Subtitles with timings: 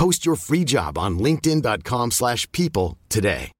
[0.00, 3.52] Post your free job on linkedin.com slash people today.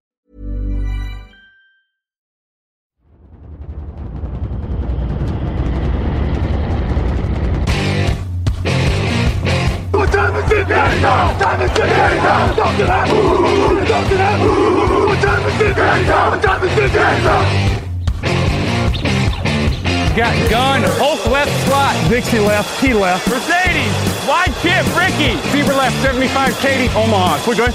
[20.16, 25.34] Got gun, Hulk left slot, Dixie left, He left, Mercedes wide chip, Ricky.
[25.50, 27.42] Fever left, 75, Katie, Omaha.
[27.48, 27.74] We're good.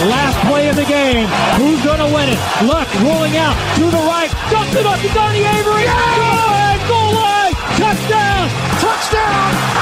[0.00, 1.28] The last play of the game.
[1.60, 2.40] Who's going to win it?
[2.64, 4.32] Luck rolling out to the right.
[4.50, 5.84] Dumps it up to Donnie Avery.
[5.84, 6.80] Good!
[6.88, 7.52] Goal line.
[7.76, 8.48] Touchdown.
[8.80, 9.52] Touchdown.
[9.52, 9.75] Touchdown.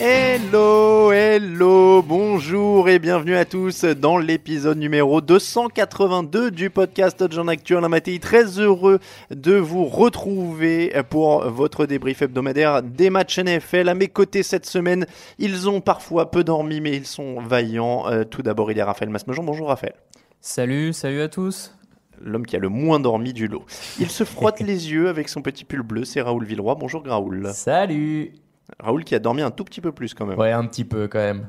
[0.00, 7.80] Hello, hello, bonjour et bienvenue à tous dans l'épisode numéro 282 du podcast John Actuel
[7.88, 8.20] Matéi.
[8.20, 9.00] Très heureux
[9.32, 13.88] de vous retrouver pour votre débrief hebdomadaire des matchs NFL.
[13.88, 15.04] À mes côtés cette semaine,
[15.40, 18.08] ils ont parfois peu dormi, mais ils sont vaillants.
[18.08, 19.42] Euh, tout d'abord, il y a Raphaël Masmejean.
[19.42, 19.94] Bonjour Raphaël.
[20.40, 21.74] Salut, salut à tous.
[22.22, 23.64] L'homme qui a le moins dormi du lot.
[23.98, 26.76] Il se frotte les yeux avec son petit pull bleu, c'est Raoul Villeroy.
[26.76, 27.50] Bonjour Raoul.
[27.52, 28.32] Salut.
[28.78, 30.38] Raoul qui a dormi un tout petit peu plus quand même.
[30.38, 31.48] Ouais, un petit peu quand même.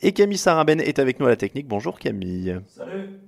[0.00, 1.68] Et Camille Saraben est avec nous à la technique.
[1.68, 2.58] Bonjour Camille.
[2.66, 3.20] Salut.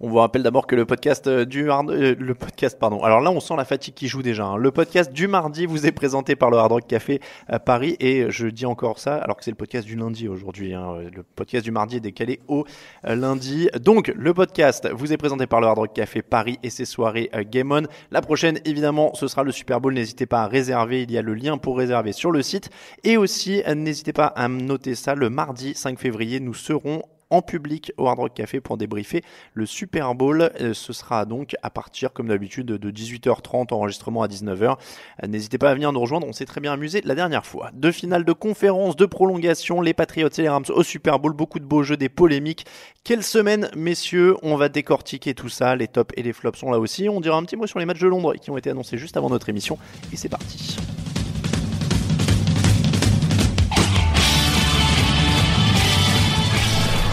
[0.00, 3.02] On vous rappelle d'abord que le podcast euh, du hard- euh, le podcast pardon.
[3.02, 4.44] Alors là, on sent la fatigue qui joue déjà.
[4.44, 4.56] hein.
[4.56, 7.20] Le podcast du mardi vous est présenté par le Hard Rock Café
[7.64, 10.74] Paris et je dis encore ça alors que c'est le podcast du lundi aujourd'hui.
[10.74, 10.96] hein.
[11.14, 12.64] Le podcast du mardi est décalé au
[13.06, 13.68] euh, lundi.
[13.80, 17.30] Donc le podcast vous est présenté par le Hard Rock Café Paris et ses soirées
[17.34, 17.82] euh, Game On.
[18.10, 19.94] La prochaine, évidemment, ce sera le Super Bowl.
[19.94, 21.02] N'hésitez pas à réserver.
[21.02, 22.70] Il y a le lien pour réserver sur le site
[23.04, 25.14] et aussi euh, n'hésitez pas à noter ça.
[25.14, 29.22] Le mardi 5 février, nous serons en public au Hard Rock Café pour débriefer
[29.54, 30.50] le Super Bowl.
[30.60, 34.76] Euh, Ce sera donc à partir, comme d'habitude, de 18h30, enregistrement à 19h.
[35.22, 37.70] Euh, N'hésitez pas à venir nous rejoindre, on s'est très bien amusé la dernière fois.
[37.74, 41.58] Deux finales de conférence, de prolongation, les Patriots et les Rams au Super Bowl, beaucoup
[41.58, 42.66] de beaux jeux, des polémiques.
[43.04, 46.78] Quelle semaine, messieurs, on va décortiquer tout ça, les tops et les flops sont là
[46.78, 47.08] aussi.
[47.08, 49.16] On dira un petit mot sur les matchs de Londres qui ont été annoncés juste
[49.16, 49.78] avant notre émission.
[50.12, 50.76] Et c'est parti.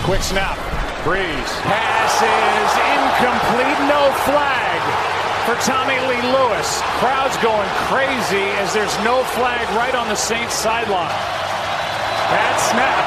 [0.03, 0.59] Quick snap.
[1.05, 1.51] Breeze.
[1.63, 3.79] Pass is incomplete.
[3.87, 4.79] No flag
[5.47, 6.81] for Tommy Lee Lewis.
[6.99, 11.07] Crowd's going crazy as there's no flag right on the Saints sideline.
[12.27, 13.03] Bad snap.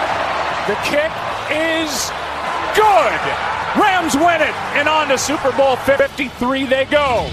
[0.69, 1.13] The kick
[1.53, 2.09] is
[2.73, 3.21] good.
[3.77, 7.29] Rams win it and on to Super Bowl 53 they go.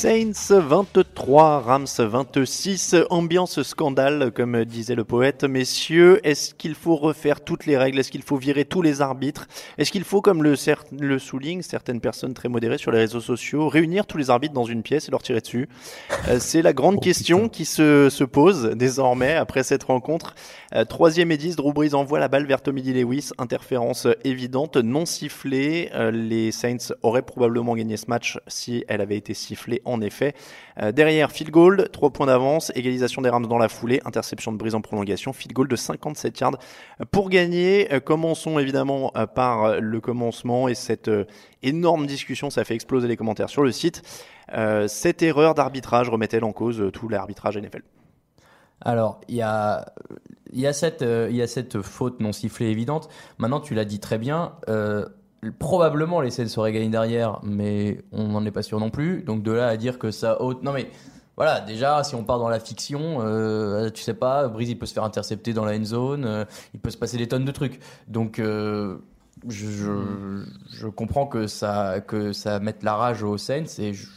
[0.00, 5.42] Saints 23, Rams 26, ambiance scandale, comme disait le poète.
[5.42, 7.98] Messieurs, est-ce qu'il faut refaire toutes les règles?
[7.98, 9.48] Est-ce qu'il faut virer tous les arbitres?
[9.76, 10.54] Est-ce qu'il faut, comme le,
[10.92, 14.66] le soulignent certaines personnes très modérées sur les réseaux sociaux, réunir tous les arbitres dans
[14.66, 15.68] une pièce et leur tirer dessus?
[16.28, 20.36] Euh, C'est la grande question qui se, se pose désormais après cette rencontre.
[20.76, 23.30] Euh, troisième et 10, Drew Brees envoie la balle vers Tommy Lee Lewis.
[23.36, 25.90] Interférence évidente, non sifflée.
[25.94, 30.34] Euh, les Saints auraient probablement gagné ce match si elle avait été sifflée en effet.
[30.80, 34.58] Euh, derrière, field goal, 3 points d'avance, égalisation des Rams dans la foulée, interception de
[34.58, 36.58] brise en prolongation, field goal de 57 yards
[37.10, 37.92] pour gagner.
[37.92, 41.10] Euh, commençons évidemment euh, par le commencement et cette
[41.62, 44.02] énorme discussion, ça fait exploser les commentaires sur le site.
[44.86, 47.82] cette erreur d'arbitrage remet-elle en cause tout l'arbitrage NFL
[48.80, 49.92] alors, il y a
[50.72, 53.08] cette faute non sifflée évidente.
[53.38, 54.52] Maintenant, tu l'as dit très bien.
[55.58, 59.22] Probablement les Saints seraient gagnés derrière, mais on n'en est pas sûr non plus.
[59.22, 60.62] Donc de là à dire que ça haute.
[60.62, 60.90] Non mais
[61.38, 64.86] voilà, déjà, si on part dans la fiction, euh, tu sais pas, Breeze, il peut
[64.86, 66.44] se faire intercepter dans la end zone, euh,
[66.74, 67.78] il peut se passer des tonnes de trucs.
[68.08, 68.98] Donc, euh,
[69.46, 70.42] je,
[70.72, 74.08] je, comprends que ça, que ça mette la rage aux Saints et je,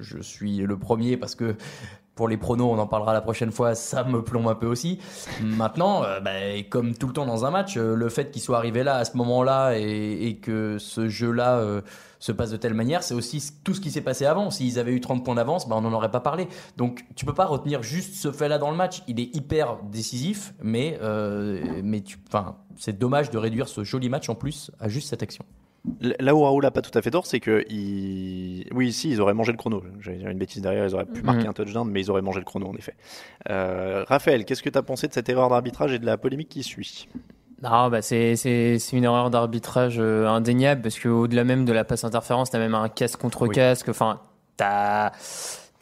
[0.00, 1.56] je suis le premier parce que
[2.16, 4.98] pour les pronos, on en parlera la prochaine fois, ça me plombe un peu aussi.
[5.42, 6.30] Maintenant, euh, bah,
[6.68, 9.04] comme tout le temps dans un match, euh, le fait qu'il soit arrivé là à
[9.04, 11.82] ce moment-là et, que ce jeu-là euh,
[12.18, 14.50] se passe de telle manière, c'est aussi tout ce qui s'est passé avant.
[14.50, 16.48] S'ils avaient eu 30 points d'avance, bah, on n'en aurait pas parlé.
[16.78, 19.02] Donc tu peux pas retenir juste ce fait-là dans le match.
[19.08, 20.98] Il est hyper décisif, mais,
[22.78, 25.44] c'est dommage de réduire ce joli match en plus à juste cette action.
[26.00, 27.64] Là où Raoul a pas tout à fait tort, c'est que
[28.74, 29.82] oui, si, ils auraient mangé le chrono.
[30.00, 31.50] J'allais dire une bêtise derrière, ils auraient pu marquer mhm.
[31.50, 32.94] un touchdown, mais ils auraient mangé le chrono en effet.
[33.50, 36.48] Euh, Raphaël, qu'est-ce que tu as pensé de cette erreur d'arbitrage et de la polémique
[36.48, 37.08] qui suit?
[37.62, 38.34] Non, bah c'est
[38.92, 42.74] une erreur d'arbitrage euh, indéniable parce qu'au-delà même de la passe interférence, tu as même
[42.74, 43.88] un casque contre casque.
[43.88, 44.20] Enfin,
[44.58, 45.12] tu as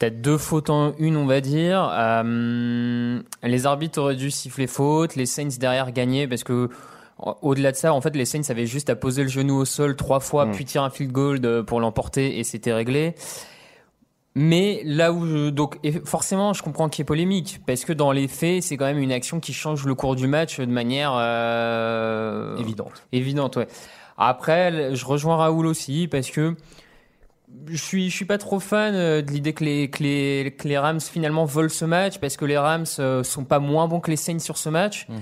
[0.09, 1.89] deux fautes en une, on va dire.
[1.91, 6.69] Euh, les arbitres auraient dû siffler faute, les Saints derrière gagner parce que
[7.17, 9.95] au-delà de ça, en fait, les Saints avaient juste à poser le genou au sol
[9.95, 10.51] trois fois, mm.
[10.51, 13.15] puis tirer un field goal pour l'emporter et c'était réglé.
[14.37, 18.27] Mais là où donc forcément je comprends qu'il y ait polémique parce que dans les
[18.27, 22.57] faits c'est quand même une action qui change le cours du match de manière euh,
[22.57, 23.07] évidente.
[23.13, 23.67] Évidente ouais.
[24.17, 26.53] Après je rejoins Raoul aussi parce que
[27.67, 30.67] je suis je suis pas trop fan euh, de l'idée que les, que les, que
[30.67, 34.01] les Rams finalement volent ce match parce que les Rams euh, sont pas moins bons
[34.01, 35.07] que les Saints sur ce match.
[35.07, 35.19] Mhm.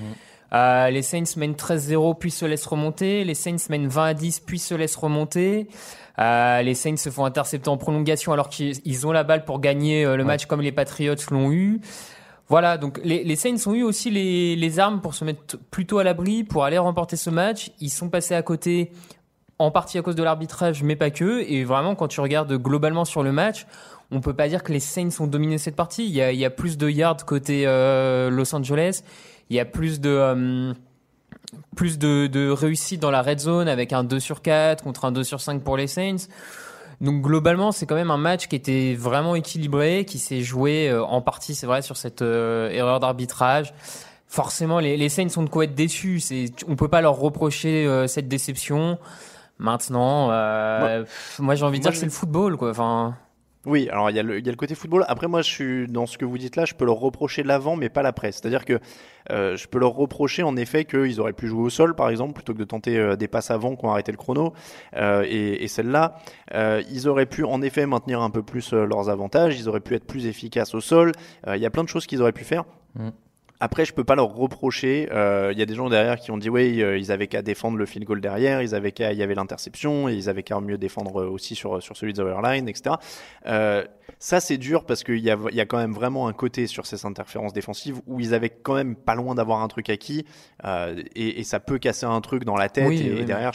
[0.54, 3.24] Euh, les Saints mènent 13-0 puis se laissent remonter.
[3.24, 5.68] Les Saints mènent 20 à 10 puis se laissent remonter.
[6.20, 10.06] Euh, les Saints se font intercepter en prolongation alors qu'ils ont la balle pour gagner
[10.06, 11.82] euh, le match comme les Patriots l'ont eu.
[12.50, 15.98] Voilà, donc les, les, Saints ont eu aussi les, les armes pour se mettre plutôt
[15.98, 17.72] à l'abri, pour aller remporter ce match.
[17.80, 18.92] Ils sont passés à côté
[19.58, 21.42] en partie à cause de l'arbitrage, mais pas que.
[21.50, 23.66] Et vraiment, quand tu regardes globalement sur le match,
[24.12, 26.06] on peut pas dire que les Saints ont dominé cette partie.
[26.06, 29.04] Il y a, il y a plus de yards côté euh, Los Angeles
[29.54, 30.74] il y a plus de euh,
[31.76, 35.12] plus de, de, réussite dans la red zone avec un 2 sur 4 contre un
[35.12, 36.28] 2 sur 5 pour les Saints.
[37.02, 41.04] Donc globalement, c'est quand même un match qui était vraiment équilibré, qui s'est joué euh,
[41.04, 43.76] en partie, c'est vrai, sur cette euh, erreur d'arbitrage.
[44.26, 46.20] Forcément, les, les Saints sont de quoi être déçus.
[46.20, 48.98] C'est, on peut pas leur reprocher cette déception.
[49.60, 50.30] Maintenant,
[51.38, 52.72] moi, j'ai envie de dire que c'est le football, quoi.
[52.72, 53.16] Enfin.
[53.66, 55.06] Oui, alors il y, a le, côté football.
[55.08, 57.78] Après, moi, je suis dans ce que vous dites là, je peux leur reprocher l'avant,
[57.78, 58.40] mais pas la presse.
[58.42, 58.80] C'est-à-dire que
[59.32, 62.34] euh, je peux leur reprocher en effet qu'ils auraient pu jouer au sol, par exemple,
[62.34, 64.54] plutôt que de tenter euh, des passes avant qui ont arrêté le chrono.
[64.98, 66.18] Euh, et, celle-là,
[66.54, 69.58] ils auraient pu en effet maintenir un peu plus leurs avantages.
[69.58, 71.14] Ils auraient pu être plus efficaces au sol.
[71.48, 72.66] Il y a plein de choses qu'ils auraient pu faire.
[72.96, 73.10] Mm.
[73.66, 75.08] Après, je peux pas leur reprocher.
[75.14, 77.42] Euh, il y a des gens derrière qui ont dit oui, euh, ils avaient qu'à
[77.42, 80.60] défendre le field goal derrière, ils avaient qu'à, il y avait l'interception, ils avaient qu'à
[80.60, 82.96] mieux défendre aussi sur sur celui de the line, etc.
[84.24, 86.86] ça, c'est dur parce qu'il y a, y a quand même vraiment un côté sur
[86.86, 90.26] ces interférences défensives où ils avaient quand même pas loin d'avoir un truc acquis
[90.64, 93.52] euh, et, et, ça peut casser un truc dans la tête et, derrière,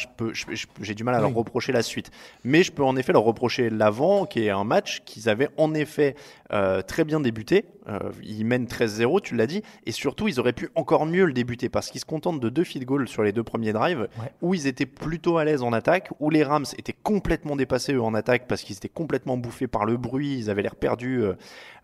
[0.83, 2.11] j'ai du mal à leur reprocher la suite.
[2.45, 5.73] Mais je peux en effet leur reprocher l'avant, qui est un match qu'ils avaient en
[5.73, 6.17] effet
[6.53, 7.65] euh, très bien débuté.
[7.89, 11.33] Euh, ils mènent 13-0, tu l'as dit, et surtout ils auraient pu encore mieux le
[11.33, 14.09] débuter parce qu'ils se contentent de deux field goals sur les deux premiers drives
[14.43, 18.03] où ils étaient plutôt à l'aise en attaque, où les Rams étaient complètement dépassés eux
[18.03, 21.35] en attaque parce qu'ils étaient complètement bouffés par le bruit, ils avaient l'air perdus euh,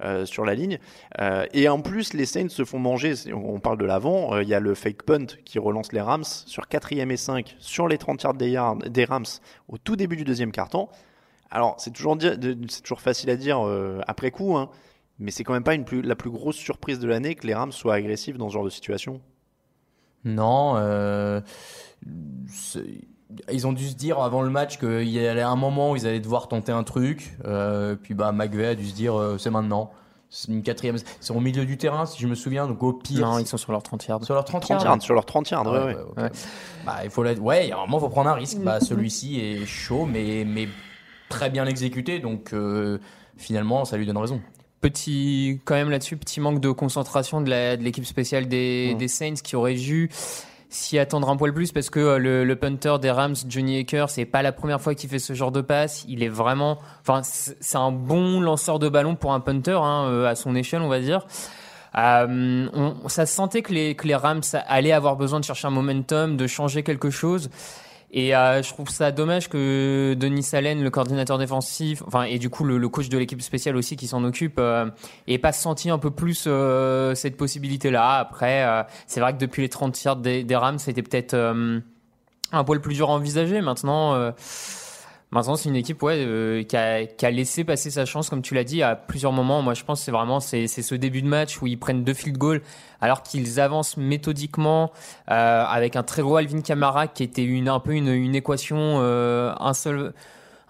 [0.02, 0.78] euh, sur la ligne.
[1.21, 3.14] Euh, et en plus, les Saints se font manger.
[3.33, 4.38] On parle de l'avant.
[4.40, 7.88] Il y a le fake punt qui relance les Rams sur 4 et 5 sur
[7.88, 9.25] les 30 yards des, des Rams
[9.69, 10.88] au tout début du deuxième carton.
[11.50, 13.61] Alors, c'est toujours, toujours facile à dire
[14.09, 14.71] après coup, hein,
[15.21, 17.95] mais c'est quand même pas la plus grosse surprise de l'année que les Rams soient
[17.95, 19.21] agressifs dans ce genre de situation.
[20.25, 20.75] Non,
[23.50, 26.07] ils ont dû se dire avant le match qu'il y allait un moment où ils
[26.07, 27.37] allaient devoir tenter un truc.
[27.45, 29.90] Euh, puis bah McVeigh a dû se dire euh, c'est maintenant.
[30.31, 30.97] C'est une quatrième.
[30.97, 32.66] Ils sont au milieu du terrain, si je me souviens.
[32.66, 33.21] Donc au pire.
[33.21, 34.25] Non, ils sont sur leur 30 yards.
[34.25, 35.02] Sur leur 30, yards.
[35.02, 35.97] Sur leur 30 yards, ouais.
[36.16, 36.31] ouais,
[36.85, 37.35] Bah, il faut la...
[37.35, 38.59] ouais, à un moment, il faut prendre un risque.
[38.59, 40.69] Bah, celui-ci est chaud, mais, mais
[41.28, 42.19] très bien exécuté.
[42.19, 42.99] Donc euh,
[43.37, 44.40] finalement, ça lui donne raison.
[44.81, 49.57] Petit, quand même là-dessus, petit manque de concentration de l'équipe spéciale des, des Saints qui
[49.57, 50.11] aurait dû
[50.75, 54.11] s'y attendre un poil plus parce que euh, le, le punter des Rams, Johnny Aker,
[54.11, 56.04] c'est pas la première fois qu'il fait ce genre de passe.
[56.09, 60.26] Il est vraiment, enfin, c'est un bon lanceur de ballon pour un punter hein, euh,
[60.26, 61.26] à son échelle, on va dire.
[61.97, 65.69] Euh, on, ça se sentait que les, que les Rams allaient avoir besoin de chercher
[65.69, 67.50] un momentum, de changer quelque chose.
[68.16, 72.49] Et euh, je trouve ça dommage que Denis Allen, le coordinateur défensif, enfin et du
[72.49, 74.88] coup le, le coach de l'équipe spéciale aussi qui s'en occupe, euh,
[75.26, 78.18] ait pas senti un peu plus euh, cette possibilité-là.
[78.18, 81.80] Après, euh, c'est vrai que depuis les 30 yards des, des Rams, c'était peut-être euh,
[82.52, 83.61] un poil plus dur à envisager.
[83.61, 84.30] Maintenant, euh,
[85.34, 88.40] maintenant c'est une équipe ouais, euh, qui, a, qui a laissé passer sa chance, comme
[88.40, 89.60] tu l'as dit, à plusieurs moments.
[89.60, 92.14] Moi, je pense que c'est vraiment c'est, ce début de match où ils prennent deux
[92.14, 92.62] field goals
[93.02, 94.90] alors qu'ils avancent méthodiquement
[95.30, 98.76] euh, avec un très gros Alvin Kamara qui était une, un peu une, une équation
[99.02, 100.12] euh, insolv-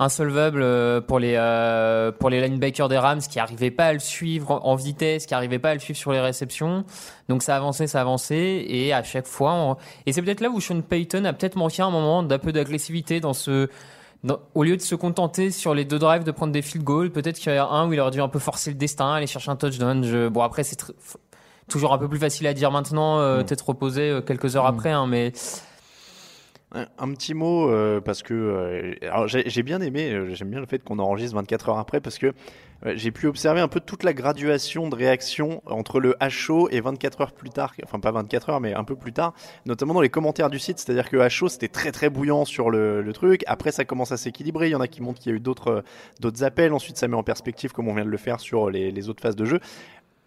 [0.00, 4.00] insolvable euh, pour les euh, pour les linebackers des Rams qui arrivaient pas à le
[4.00, 6.84] suivre en, vitesse, qui arrivaient pas à le suivre sur les réceptions.
[7.28, 10.60] Donc ça avançait, ça avançait et à chaque fois on- et c'est peut-être là où
[10.60, 13.68] Sean Payton a peut-être manqué un moment d'un peu d'agressivité dans ce
[14.54, 17.38] au lieu de se contenter sur les deux drives de prendre des field goals, peut-être
[17.38, 19.50] qu'il y a un où il aurait dû un peu forcer le destin, aller chercher
[19.50, 20.02] un touchdown.
[20.04, 20.28] Je...
[20.28, 20.78] Bon après c'est
[21.68, 23.44] toujours un peu plus facile à dire maintenant, euh, Mm.
[23.44, 25.32] peut-être reposé euh, quelques heures après, hein, mais
[26.74, 30.82] Un, petit mot euh, parce que euh, j'ai bien aimé, euh, j'aime bien le fait
[30.82, 32.32] qu'on enregistre 24 heures après parce que
[32.96, 37.20] j'ai pu observer un peu toute la graduation de réaction entre le chaud et 24
[37.20, 39.34] heures plus tard, enfin pas 24 heures mais un peu plus tard,
[39.66, 43.00] notamment dans les commentaires du site, c'est-à-dire que chaud c'était très très bouillant sur le,
[43.02, 45.34] le truc, après ça commence à s'équilibrer, il y en a qui montrent qu'il y
[45.34, 45.84] a eu d'autres
[46.20, 49.08] d'autres appels, ensuite ça met en perspective comme on vient de le faire sur les
[49.08, 49.60] autres phases de jeu.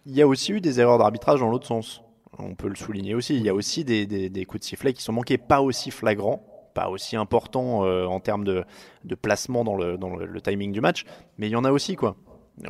[0.06, 2.02] Il y a aussi eu des erreurs d'arbitrage dans l'autre sens.
[2.38, 3.36] On peut le souligner aussi.
[3.36, 5.90] Il y a aussi des, des- des coups de sifflet qui sont manqués, pas aussi
[5.90, 6.44] flagrants,
[6.74, 8.64] pas aussi importants euh, en termes de,
[9.04, 11.04] de placement dans, le, dans le, le timing du match,
[11.38, 12.16] mais il y en a aussi quoi.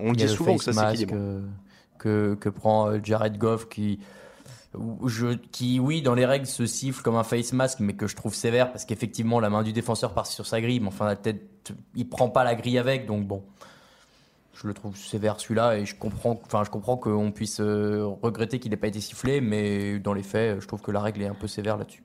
[0.00, 1.14] On dit souvent que ça s'équilibre.
[1.16, 1.42] euh,
[1.98, 3.98] que, que prend euh, Jared Goff qui,
[5.06, 8.14] je, qui, oui, dans les règles se siffle comme un face mask, mais que je
[8.16, 11.16] trouve sévère parce qu'effectivement, la main du défenseur part sur sa grille, mais enfin, la
[11.16, 13.42] tête, il prend pas la grille avec, donc bon.
[14.60, 18.88] Je le trouve sévère celui-là et je comprends, qu'on puisse euh, regretter qu'il n'ait pas
[18.88, 21.76] été sifflé, mais dans les faits, je trouve que la règle est un peu sévère
[21.76, 22.02] là-dessus.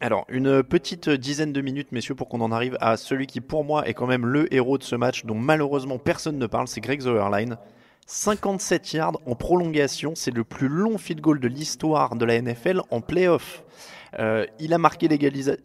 [0.00, 3.62] Alors, une petite dizaine de minutes, messieurs, pour qu'on en arrive à celui qui, pour
[3.62, 6.80] moi, est quand même le héros de ce match, dont malheureusement personne ne parle, c'est
[6.80, 7.56] Greg Zoerline.
[8.06, 12.82] 57 yards en prolongation, c'est le plus long field goal de l'histoire de la NFL
[12.90, 13.62] en playoff.
[14.18, 15.62] Euh, il a marqué l'égalisation.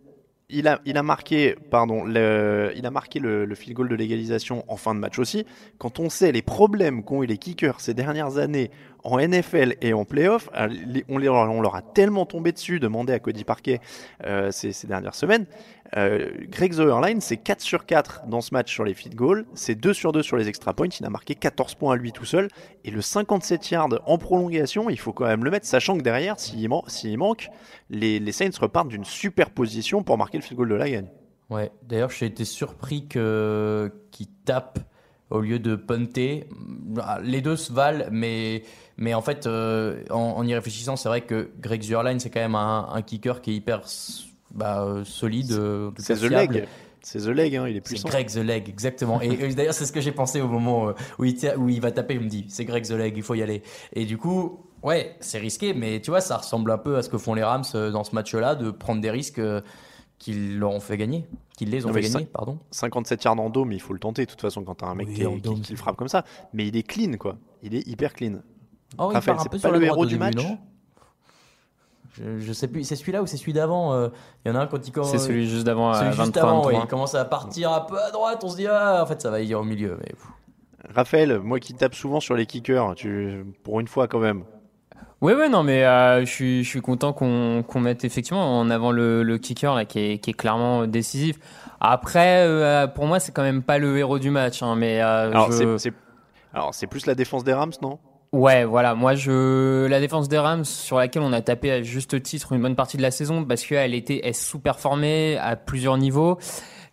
[0.50, 4.63] Il a, il a marqué, pardon, le, il a marqué le, field goal de l'égalisation
[4.70, 5.46] en fin de match aussi.
[5.77, 8.72] Quand on sait les problèmes qu'ont eu les kickers ces dernières années
[9.04, 10.70] en NFL et en playoff, euh,
[11.10, 13.82] on, on leur a tellement tombé dessus, demandé à Cody Parquet
[14.24, 15.48] euh, ces dernières semaines.
[15.96, 19.75] Euh, Greg Zoerline, c'est 4 sur 4 dans ce match sur les field goals, c'est
[19.75, 22.25] 2 sur 2 sur les extra points, il a marqué 14 points à lui tout
[22.25, 22.50] seul,
[22.84, 26.39] et le 57 yards en prolongation, il faut quand même le mettre, sachant que derrière,
[26.39, 27.50] s'il man- s'il manque,
[27.89, 31.08] les, Saints repartent d'une super position pour marquer le field goal de la gagne.
[31.50, 34.79] Ouais, d'ailleurs, j'ai été surpris qu'il tape
[35.29, 36.50] au lieu de punter.
[37.24, 38.63] Les deux se valent, mais,
[39.13, 43.01] en fait, euh, en, y réfléchissant, c'est vrai que Greg Zuerlein, c'est quand même un
[43.01, 43.88] kicker qui est hyper
[44.57, 45.51] bah, euh, solide.
[45.53, 46.53] euh, en tout C'est cas The fiable.
[46.55, 46.67] Leg,
[47.01, 48.09] c'est The Leg, hein, il est C'est puissant.
[48.09, 49.21] Greg The Leg, exactement.
[49.21, 51.79] Et d'ailleurs, c'est ce que j'ai pensé au moment euh, où il, tient- où il
[51.79, 52.15] va taper.
[52.15, 53.61] Il me dit, c'est Greg The Leg, il faut y aller.
[53.93, 57.07] Et du coup, ouais, c'est risqué, mais tu vois, ça ressemble un peu à ce
[57.09, 59.39] que font les Rams dans ce match-là, de prendre des risques
[60.19, 61.25] qu'ils leur ont fait gagner,
[61.57, 62.57] qu'ils les ont Non, fait gagner, pardon.
[62.71, 65.07] 57 yards en dôme, il faut le tenter de toute façon quand t'as un mec
[65.09, 66.25] Oui, qui, en qui- qui le c'est- frappe comme ça.
[66.53, 68.39] Mais il est clean quoi, il est hyper clean.
[68.97, 70.33] Oh, il Raphaël, c'est peu pas le héros du match
[72.17, 74.09] je, je sais plus, c'est celui-là ou c'est celui d'avant euh,
[74.45, 75.12] Il y en a un quand il commence.
[75.12, 76.83] c'est celui juste d'avant à celui juste 23 avant, ouais, 23.
[76.83, 79.29] il commence à partir un peu à droite, on se dit ah, en fait ça
[79.29, 79.97] va y aller au milieu.
[80.01, 80.13] Mais.
[80.93, 84.43] Raphaël, moi qui tape souvent sur les kickers, tu, pour une fois quand même.
[85.19, 88.91] Ouais, ouais, non, mais euh, je suis, je suis content qu'on mette effectivement en avant
[88.91, 91.38] le, le kicker là, qui est, qui est clairement décisif.
[91.79, 95.31] Après, euh, pour moi, c'est quand même pas le héros du match, hein, mais euh,
[95.77, 95.89] je-
[96.53, 97.97] alors, c'est plus la défense des Rams, non?
[98.38, 98.94] Ouais, voilà.
[98.94, 102.62] Moi, je la défense des Rams sur laquelle on a tapé à juste titre une
[102.62, 106.38] bonne partie de la saison parce qu'elle était elle sous-performée à plusieurs niveaux.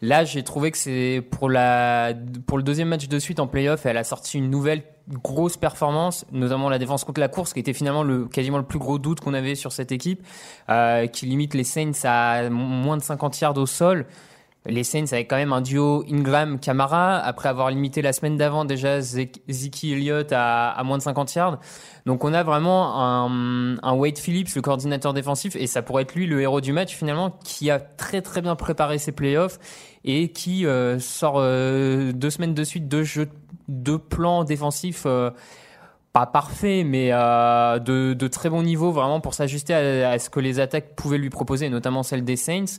[0.00, 2.14] Là, j'ai trouvé que c'est pour la
[2.46, 4.84] pour le deuxième match de suite en playoff, elle a sorti une nouvelle
[5.22, 8.78] grosse performance, notamment la défense contre la course, qui était finalement le quasiment le plus
[8.78, 10.26] gros doute qu'on avait sur cette équipe,
[10.70, 14.06] euh, qui limite les Saints à moins de 50 yards au sol.
[14.66, 19.02] Les Saints avaient quand même un duo Ingram-Camara, après avoir limité la semaine d'avant déjà
[19.02, 21.60] Zeke Elliott à, moins de 50 yards.
[22.06, 26.26] Donc on a vraiment un, Wade Phillips, le coordinateur défensif, et ça pourrait être lui
[26.26, 29.58] le héros du match finalement, qui a très très bien préparé ses playoffs
[30.04, 33.28] et qui euh, sort euh, deux semaines de suite deux jeux,
[34.08, 35.30] plans défensifs euh,
[36.14, 40.94] pas parfait, mais de, très bon niveau vraiment pour s'ajuster à, ce que les attaques
[40.94, 42.78] pouvaient lui proposer, notamment celle des Saints.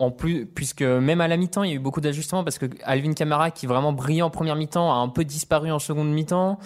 [0.00, 2.66] En plus, puisque même à la mi-temps, il y a eu beaucoup d'ajustements parce que
[2.84, 6.58] Alvin Kamara, qui vraiment brillait en première mi-temps, a un peu disparu en seconde mi-temps.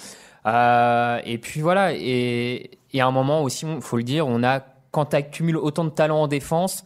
[0.47, 4.45] Euh, et puis voilà, et, et à un moment aussi, il faut le dire, on
[4.45, 4.61] a
[4.93, 6.85] quand tu accumules autant de talent en défense,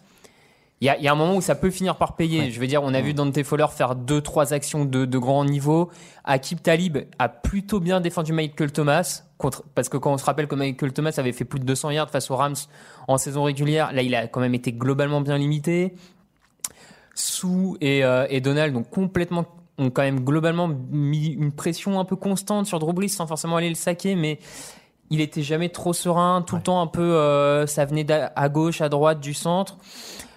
[0.81, 2.41] il y a, y a, un moment où ça peut finir par payer.
[2.41, 2.51] Ouais.
[2.51, 5.45] Je veux dire, on a vu Dante Fowler faire deux, trois actions de, de grand
[5.45, 5.91] niveau.
[6.25, 9.25] Akib Talib a plutôt bien défendu Michael Thomas.
[9.39, 11.91] Contre, parce que quand on se rappelle que Michael Thomas avait fait plus de 200
[11.91, 12.55] yards face aux Rams
[13.09, 15.95] en saison régulière, là, il a quand même été globalement bien limité.
[17.19, 19.45] Sou et, euh, et Donald ont complètement
[19.79, 23.57] ont quand même globalement mis une pression un peu constante sur Drew Brees sans forcément
[23.57, 24.41] aller le saquer, mais
[25.11, 26.61] il était jamais trop serein, tout ouais.
[26.61, 29.79] le temps un peu, euh, ça venait à gauche, à droite, du centre.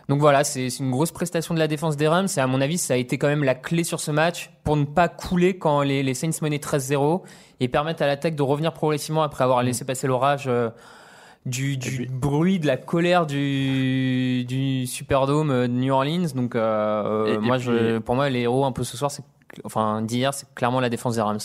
[0.10, 2.28] Donc voilà, c'est une grosse prestation de la défense des Rams.
[2.36, 4.78] Et à mon avis, ça a été quand même la clé sur ce match pour
[4.78, 7.22] ne pas couler quand les, les Saints menaient 13-0
[7.60, 10.70] et permettre à l'attaque de revenir progressivement après avoir laissé passer l'orage euh,
[11.46, 12.08] du, du puis...
[12.08, 16.28] bruit, de la colère du, du Superdome de New Orleans.
[16.36, 17.66] Donc euh, et, moi, puis...
[17.66, 19.12] je, pour moi, les héros un peu ce soir,
[19.64, 21.40] enfin d'hier, c'est clairement la défense des Rams.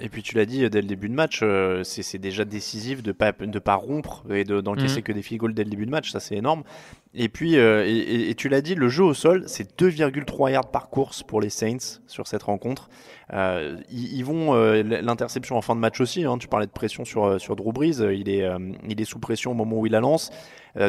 [0.00, 3.10] Et puis tu l'as dit dès le début de match, euh, c'est déjà décisif de
[3.10, 5.02] pas de pas rompre et d'encaisser mmh.
[5.02, 6.62] que des field goals dès le début de match, ça c'est énorme.
[7.14, 10.70] Et puis euh, et, et, tu l'as dit, le jeu au sol, c'est 2,3 yards
[10.70, 12.90] par course pour les Saints sur cette rencontre.
[13.32, 16.24] Euh, ils, ils, vont euh, l'interception en fin de match aussi.
[16.24, 18.46] Hein, tu parlais de pression sur sur Drew Brees, il est
[18.88, 20.30] il est sous pression au moment où il la lance.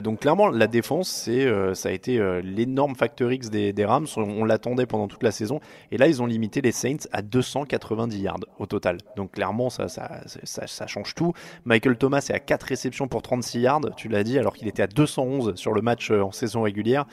[0.04, 4.08] Donc clairement, la défense, c'est ça a été l'énorme facteur X des, Rams.
[4.18, 5.60] On, l'attendait pendant toute la saison,
[5.92, 8.98] et là ils ont limité les Saints à 290 yards au total.
[9.16, 11.34] Donc clairement, ça, ça, ça, change tout.
[11.66, 14.84] Michael Thomas est à 4 réceptions pour 36 yards, tu l'as dit, alors qu'il était
[14.84, 17.06] à 211 sur le match en saison régulière.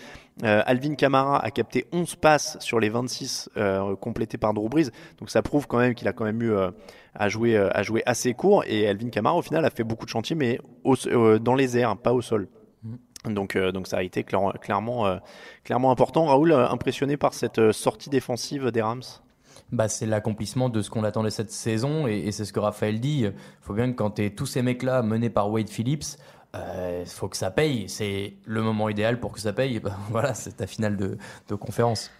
[0.45, 4.91] Euh, Alvin Kamara a capté 11 passes sur les 26 euh, complétées par Drew Brees.
[5.19, 6.71] Donc ça prouve quand même qu'il a quand même eu euh,
[7.15, 7.57] à, jouer,
[8.05, 8.65] assez court.
[8.67, 10.59] Et Alvin Kamara, au final, a fait beaucoup de chantiers, mais
[11.41, 12.49] dans les airs, pas au sol.
[13.27, 15.17] Donc, euh, donc ça a été clair, clairement, euh,
[15.65, 16.27] clairement important.
[16.27, 19.03] Raoul, impressionné par cette sortie défensive des Rams?
[19.73, 23.01] Bah, c'est l'accomplissement de ce qu'on attendait cette saison et, et c'est ce que Raphaël
[23.01, 23.23] dit.
[23.23, 26.19] Il faut bien que quand tu es tous ces mecs-là menés par Wade Phillips,
[26.57, 27.89] il euh, faut que ça paye.
[27.89, 29.81] C'est le moment idéal pour que ça paye.
[30.11, 31.19] Voilà, c'est ta finale de,
[31.49, 32.11] de conférence.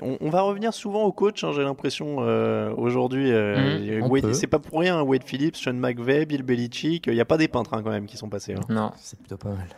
[0.00, 3.30] On, on, va revenir souvent au coach, hein, j'ai l'impression, euh, aujourd'hui.
[3.30, 7.06] Euh, mmh, c'est pas pour rien, Wade Phillips, Sean McVay, Bill Belichick.
[7.06, 8.54] Il n'y a pas des peintres hein, quand même qui sont passés.
[8.54, 8.60] Hein.
[8.68, 9.68] Non, c'est plutôt pas mal.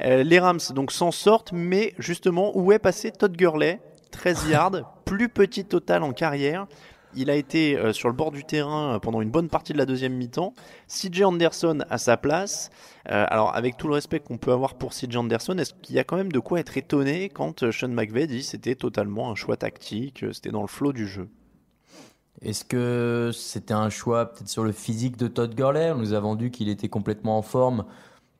[0.00, 3.80] Euh, les Rams donc s'en sortent, mais justement, où est passé Todd Gurley?
[4.10, 6.66] 13 yards, plus petit total en carrière.
[7.14, 9.86] Il a été euh, sur le bord du terrain pendant une bonne partie de la
[9.86, 10.52] deuxième mi-temps.
[10.88, 12.70] CJ Anderson à sa place.
[13.10, 15.98] Euh, alors, avec tout le respect qu'on peut avoir pour CJ Anderson, est-ce qu'il y
[15.98, 19.34] a quand même de quoi être étonné quand euh, Sean McVay dit c'était totalement un
[19.34, 21.28] choix tactique, euh, c'était dans le flot du jeu?
[22.42, 25.92] Est-ce que c'était un choix peut-être sur le physique de Todd Gurley?
[25.92, 27.84] On nous a vendu qu'il était complètement en forme.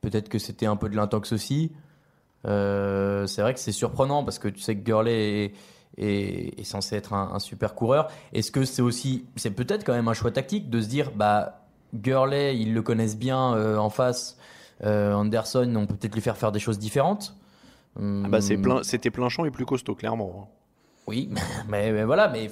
[0.01, 1.71] Peut-être que c'était un peu de l'intox aussi.
[2.45, 5.53] Euh, c'est vrai que c'est surprenant parce que tu sais que Gurley est
[5.97, 8.09] est, est censé être un, un super coureur.
[8.33, 11.61] Est-ce que c'est aussi, c'est peut-être quand même un choix tactique de se dire, bah,
[11.93, 14.37] Gurley, ils le connaissent bien euh, en face.
[14.83, 17.35] Euh, Anderson, on peut peut-être lui faire faire des choses différentes.
[17.99, 20.51] Ah bah c'est plein, c'était plein champ et plus costaud, clairement.
[21.07, 21.31] Oui,
[21.67, 22.51] mais, mais, voilà, mais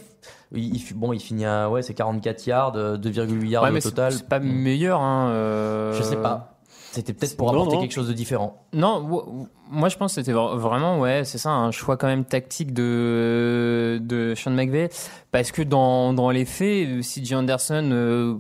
[0.52, 4.14] il, bon, il finit à ouais, c'est 44 yards, 2,8 yards ouais, au total.
[4.14, 5.30] C'est pas meilleur, hein.
[5.30, 5.94] Euh...
[5.94, 6.55] Je sais pas.
[6.96, 7.82] C'était peut-être pour apporter non, non.
[7.82, 8.64] quelque chose de différent.
[8.72, 9.02] Non,
[9.70, 14.00] moi je pense que c'était vraiment, ouais, c'est ça, un choix quand même tactique de,
[14.02, 14.90] de Sean McVay.
[15.32, 18.36] Parce que dans, dans les faits, CJ Anderson euh,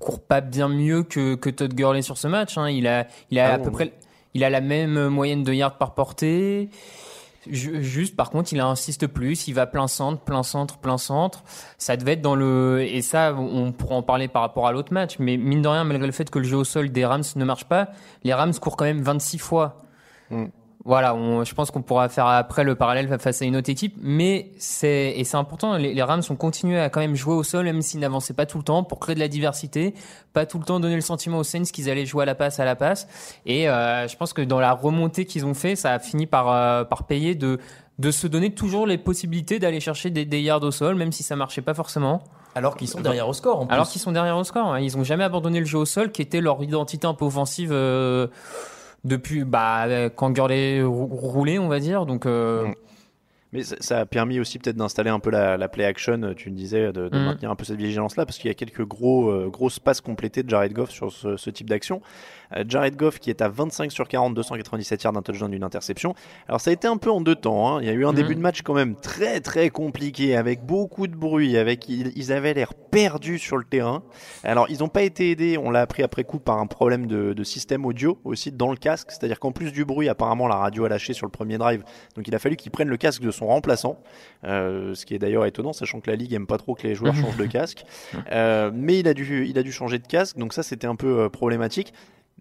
[0.00, 2.58] court pas bien mieux que, que Todd Gurley sur ce match.
[2.58, 2.68] Hein.
[2.68, 3.92] Il a, il a ah à bon, peu près,
[4.34, 6.68] il a la même moyenne de yards par portée.
[7.46, 9.48] Juste, par contre, il insiste plus.
[9.48, 11.42] Il va plein centre, plein centre, plein centre.
[11.78, 12.82] Ça devait être dans le.
[12.82, 15.16] Et ça, on pourra en parler par rapport à l'autre match.
[15.18, 17.44] Mais mine de rien, malgré le fait que le jeu au sol des Rams ne
[17.44, 17.88] marche pas,
[18.24, 19.82] les Rams courent quand même 26 fois.
[20.30, 20.46] Mm.
[20.84, 23.94] Voilà, on, je pense qu'on pourra faire après le parallèle face à une autre équipe,
[24.00, 25.76] mais c'est et c'est important.
[25.76, 28.46] Les, les, Rams ont continué à quand même jouer au sol, même s'ils n'avançaient pas
[28.46, 29.92] tout le temps, pour créer de la diversité,
[30.32, 32.60] pas tout le temps donner le sentiment aux Saints qu'ils allaient jouer à la passe
[32.60, 33.08] à la passe.
[33.44, 36.50] Et euh, je pense que dans la remontée qu'ils ont fait, ça a fini par
[36.50, 37.58] euh, par payer de
[37.98, 41.22] de se donner toujours les possibilités d'aller chercher des, des yards au sol, même si
[41.22, 42.22] ça marchait pas forcément.
[42.54, 43.60] Alors qu'ils sont derrière au score.
[43.60, 43.74] En plus.
[43.74, 44.72] Alors qu'ils sont derrière au score.
[44.72, 44.80] Hein.
[44.80, 47.70] Ils ont jamais abandonné le jeu au sol, qui était leur identité un peu offensive.
[47.72, 48.28] Euh,
[49.04, 52.06] depuis bah, quand Gurley roulait, on va dire.
[52.06, 52.68] Donc, euh...
[53.52, 56.50] Mais ça, a permis aussi peut-être d'installer un peu la, la play action, euh, tu
[56.50, 57.24] me disais, de, de Mhm.
[57.24, 60.44] maintenir un peu cette vigilance-là, parce qu'il y a quelques gros, euh, grosses passes complétées
[60.44, 62.00] de Jared Goff sur ce, ce type d'action.
[62.56, 66.14] Euh, Jared Goff qui est à 25 sur 40, 297 yards d'un touchdown d'une interception.
[66.48, 67.76] Alors ça a été un peu en deux temps.
[67.76, 67.78] hein.
[67.82, 68.16] Il y a eu un Mhm.
[68.16, 72.32] début de match quand même très très compliqué, avec beaucoup de bruit, avec ils, ils
[72.32, 74.02] avaient l'air perdus sur le terrain.
[74.44, 77.32] Alors ils n'ont pas été aidés, on l'a appris après coup par un problème de,
[77.32, 80.84] de système audio aussi dans le casque, c'est-à-dire qu'en plus du bruit, apparemment la radio
[80.84, 81.82] a lâché sur le premier drive,
[82.16, 83.98] donc il a fallu qu'ils prennent le casque de son remplaçant,
[84.44, 86.94] euh, ce qui est d'ailleurs étonnant, sachant que la ligue aime pas trop que les
[86.94, 87.84] joueurs changent de casque.
[88.32, 90.96] Euh, mais il a dû, il a dû changer de casque, donc ça c'était un
[90.96, 91.92] peu euh, problématique.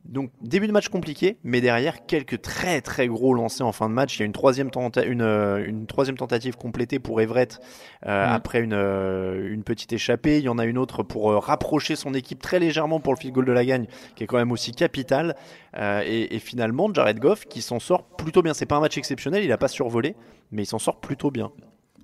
[0.06, 3.94] Donc début de match compliqué, mais derrière quelques très très gros lancers en fin de
[3.94, 4.18] match.
[4.18, 7.60] Il y a une troisième, tenta- une, euh, une troisième tentative complétée pour Everett
[8.08, 8.32] euh, Mm.
[8.32, 10.40] après une, euh, une petite échappée.
[10.40, 13.20] Il y en a une autre pour euh, rapprocher son équipe très légèrement pour le
[13.20, 13.86] field goal de la gagne,
[14.16, 15.36] qui est quand même aussi capital.
[15.78, 18.54] Euh, et, et finalement, Jared Goff qui s'en sort plutôt bien.
[18.56, 20.16] C'est pas un match exceptionnel, il a pas survolé,
[20.52, 21.52] mais il s'en sort plutôt bien.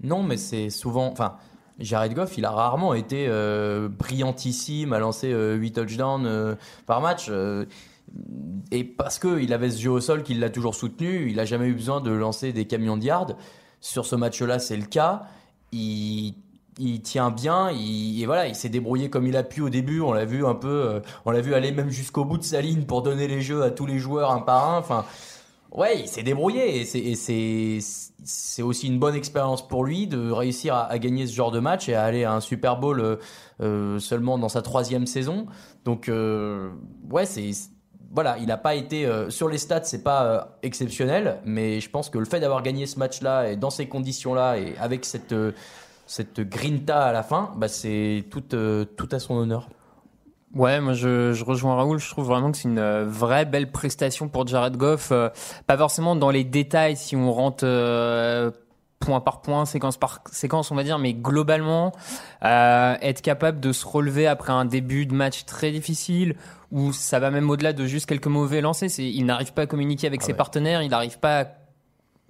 [0.04, 1.08] Non, mais c'est souvent.
[1.12, 1.38] Enfin,
[1.80, 7.02] Jared Goff, il a rarement été euh, brillantissime à lancer euh, 8 touchdowns euh, par
[7.02, 7.28] match.
[7.30, 7.66] euh,
[8.72, 11.68] et parce qu'il avait ce jeu au sol qui l'a toujours soutenu, il n'a jamais
[11.68, 13.34] eu besoin de lancer des camions de yards.
[13.82, 15.24] Sur ce match-là, c'est le cas.
[15.72, 16.36] Il,
[17.04, 20.02] tient bien, et voilà, il s'est débrouillé comme il a pu au début.
[20.02, 22.84] On l'a vu un peu, on l'a vu aller même jusqu'au bout de sa ligne
[22.84, 24.78] pour donner les jeux à tous les joueurs un par un.
[24.78, 25.06] Enfin,
[25.76, 26.86] Ouais, il s'est débrouillé et
[27.16, 31.60] c'est- aussi une bonne expérience pour lui de réussir à, à gagner ce genre de
[31.60, 33.18] match et à aller à un Super Bowl euh,
[33.62, 35.48] euh, seulement dans sa troisième saison.
[35.84, 36.70] Donc euh,
[37.12, 37.52] ouais, c'est
[38.12, 41.90] voilà, il n'a pas été euh, sur les stats, c'est pas euh, exceptionnel, mais je
[41.90, 45.34] pense que le fait d'avoir gagné ce match-là et dans ces conditions-là et avec cette
[45.34, 45.52] euh,
[46.08, 49.70] cette grinta à la fin, bah c'est tout euh, tout à son honneur.
[50.56, 52.00] Ouais, moi je, je rejoins Raoul.
[52.00, 55.10] Je trouve vraiment que c'est une euh, vraie belle prestation pour Jared Goff.
[55.12, 55.30] euh,
[55.68, 58.52] pas forcément dans les détails si on rentre euh,
[59.00, 61.92] point par point, séquence par séquence, on va dire, mais globalement,
[62.46, 66.36] euh, être capable de se relever après un début de match très difficile,
[66.72, 68.90] où ça va même au-delà de juste quelques mauvais lancers.
[68.98, 70.38] Il n'arrive pas à communiquer avec Ah ses ouais.
[70.38, 71.46] partenaires, il n'arrive pas à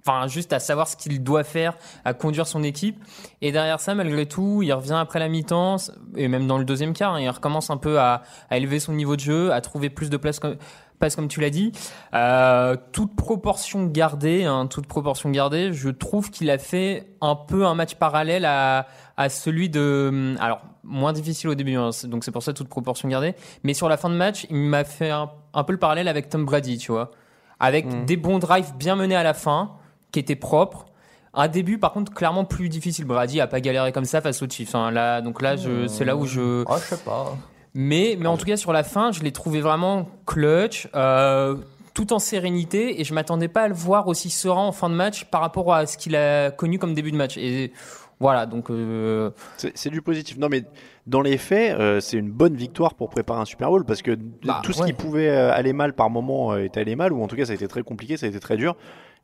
[0.06, 3.02] Enfin, juste à savoir ce qu'il doit faire, à conduire son équipe.
[3.42, 5.76] Et derrière ça, malgré tout, il revient après la mi-temps,
[6.14, 8.92] et même dans le deuxième quart, hein, il recommence un peu à, à élever son
[8.92, 10.56] niveau de jeu, à trouver plus de place comme,
[11.00, 11.72] passe comme tu l'as dit.
[12.14, 17.66] Euh, toute proportion gardée, hein, toute proportion gardée, je trouve qu'il a fait un peu
[17.66, 22.30] un match parallèle à, à celui de, alors moins difficile au début, hein, donc c'est
[22.30, 23.34] pour ça toute proportion gardée.
[23.64, 26.28] Mais sur la fin de match, il m'a fait un, un peu le parallèle avec
[26.28, 27.10] Tom Brady, tu vois,
[27.58, 28.04] avec Mm.
[28.06, 29.72] des bons drives bien menés à la fin,
[30.16, 30.86] qui étaient propres.
[31.34, 33.04] Un début, par contre, clairement plus difficile.
[33.04, 34.74] Brady a pas galéré comme ça face aux Chiefs.
[34.74, 34.90] hein.
[34.90, 36.64] Là, donc là, je, c'est là où je.
[36.66, 37.36] Ah, je sais pas.
[37.74, 41.56] Mais, mais en tout cas, sur la fin, je l'ai trouvé vraiment clutch, euh,
[41.92, 44.94] tout en sérénité, et je m'attendais pas à le voir aussi serein en fin de
[44.94, 47.36] match par rapport à ce qu'il a connu comme début de match.
[47.36, 47.70] Et
[48.18, 50.38] voilà, donc euh, C'est c'est du positif.
[50.38, 50.64] Non, mais
[51.06, 54.16] dans les faits, euh, c'est une bonne victoire pour préparer un Super Bowl parce que
[54.42, 54.86] Bah, tout ce ouais.
[54.86, 57.54] qui pouvait aller mal par moment est allé mal, ou en tout cas ça a
[57.56, 58.74] été très compliqué, ça a été très dur.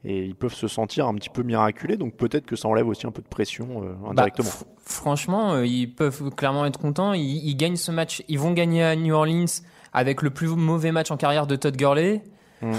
[0.04, 3.06] Et ils peuvent se sentir un petit peu miraculés, donc peut-être que ça enlève aussi
[3.06, 4.48] un peu de pression euh, bah, indirectement.
[4.48, 7.12] fr- franchement, euh, ils peuvent clairement être contents.
[7.12, 9.44] Ils, ils gagnent ce match, ils vont gagner à New Orleans
[9.92, 12.22] avec le plus mauvais match en carrière de Todd Gurley.
[12.62, 12.72] Mm.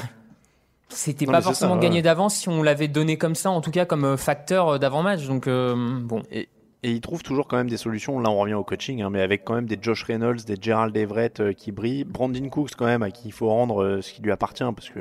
[0.89, 2.01] C'était pas forcément ça, gagné ouais.
[2.01, 5.25] d'avance si on l'avait donné comme ça, en tout cas comme euh, facteur d'avant-match.
[5.25, 6.23] Donc euh, bon.
[6.29, 6.49] Et,
[6.83, 8.19] et ils trouvent toujours quand même des solutions.
[8.19, 10.95] Là, on revient au coaching, hein, mais avec quand même des Josh Reynolds, des Gerald
[10.97, 12.03] Everett euh, qui brillent.
[12.03, 14.89] Brandon Cooks, quand même, à qui il faut rendre euh, ce qui lui appartient, parce
[14.89, 14.99] que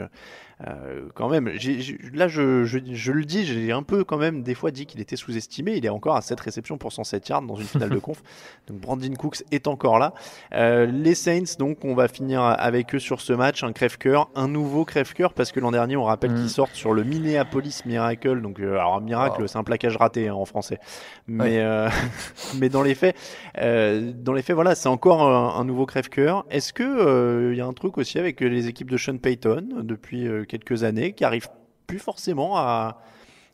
[0.68, 4.16] euh, quand même, j'ai- j'ai- là, je, je, je le dis, j'ai un peu quand
[4.18, 5.74] même des fois dit qu'il était sous-estimé.
[5.76, 8.22] Il est encore à 7 réceptions pour 107 yards dans une finale de conf.
[8.68, 10.14] Donc Brandon Cooks est encore là.
[10.54, 14.46] Euh, les Saints, donc, on va finir avec eux sur ce match, un crève-cœur, un
[14.48, 16.36] nouveau crève-cœur, parce que l'an dernier, on rappelle Mm.
[16.36, 18.40] qu'ils sortent sur le Minneapolis Miracle.
[18.40, 19.46] Donc, euh, alors, miracle, Wow.
[19.48, 20.78] c'est un plaquage raté hein, en français.
[21.26, 21.88] Mais, euh,
[22.60, 23.16] mais dans les faits,
[23.58, 26.44] euh, dans les faits, voilà, c'est encore un, un nouveau crève-cœur.
[26.50, 29.66] Est-ce que euh, il y a un truc aussi avec les équipes de Sean Payton
[29.82, 31.48] depuis euh, quelques années qui arrivent
[31.86, 33.00] plus forcément à,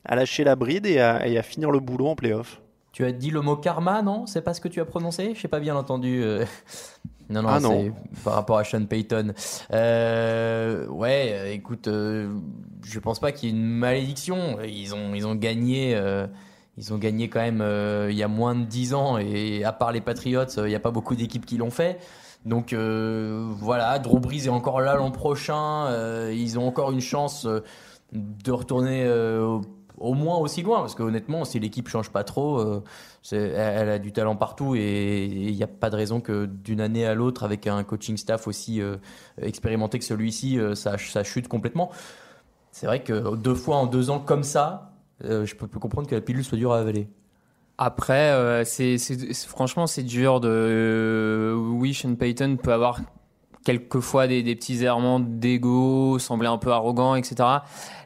[0.05, 2.61] à lâcher la bride et à, et à finir le boulot en playoff
[2.93, 4.27] Tu as dit le mot karma, non?
[4.27, 5.35] C'est pas ce que tu as prononcé?
[5.35, 6.23] Je n'ai pas bien entendu.
[6.23, 6.45] euh.
[7.31, 7.93] Non, non, Ah c'est
[8.25, 9.35] par rapport à Sean Payton.
[9.71, 12.33] Euh, ouais, écoute, euh,
[12.87, 14.59] je pense pas qu'il y ait une malédiction.
[14.65, 15.95] Ils ont, ils ont gagné.
[15.95, 16.27] euh,
[16.79, 17.63] ils ont gagné quand même
[18.09, 20.81] il y a moins de 10 ans et à part les Patriots, il n'y a
[20.81, 21.99] pas beaucoup d'équipes qui l'ont fait.
[22.45, 25.87] Donc euh, voilà, Drew Brees est encore là l'an prochain.
[25.89, 27.61] euh, ils ont encore une chance euh,
[28.13, 29.07] de retourner
[29.99, 32.83] au, moins aussi loin parce que honnêtement, si l'équipe change pas trop,
[33.33, 37.05] elle, a du talent partout et il n'y a pas de raison que d'une année
[37.05, 38.81] à l'autre, avec un coaching staff aussi
[39.43, 41.91] expérimenté que celui-ci, ça, chute complètement.
[42.73, 46.15] C'est vrai que deux fois en deux ans comme ça, je peux, peux comprendre que
[46.15, 47.09] la pilule soit dure à avaler.
[47.79, 48.99] Après, euh, c'est,
[49.47, 50.49] franchement, c'est dur de.
[50.51, 53.01] euh, oui, Sean Payton peut avoir
[53.65, 57.37] quelquefois des, des petits errements d'ego, sembler un peu arrogant, etc.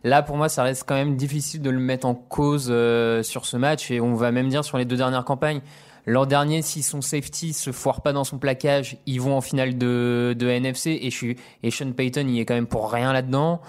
[0.05, 3.47] Là, pour moi, ça reste quand même difficile de le mettre en cause euh, sur
[3.47, 5.61] ce match et on va même dire sur les deux dernières campagnes.
[6.05, 9.79] L'an dernier, si son safety se foire pas dans son plaquage, ils vont en finale
[9.79, 13.13] de, de NFC et, je suis, et Sean Payton, il est quand même pour rien
[13.13, 13.61] là-dedans.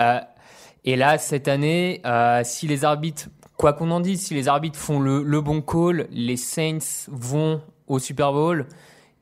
[0.00, 0.18] Euh,
[0.86, 4.78] et là, cette année, euh, si les arbitres, quoi qu'on en dise, si les arbitres
[4.78, 8.66] font le, le bon call, les Saints vont au Super Bowl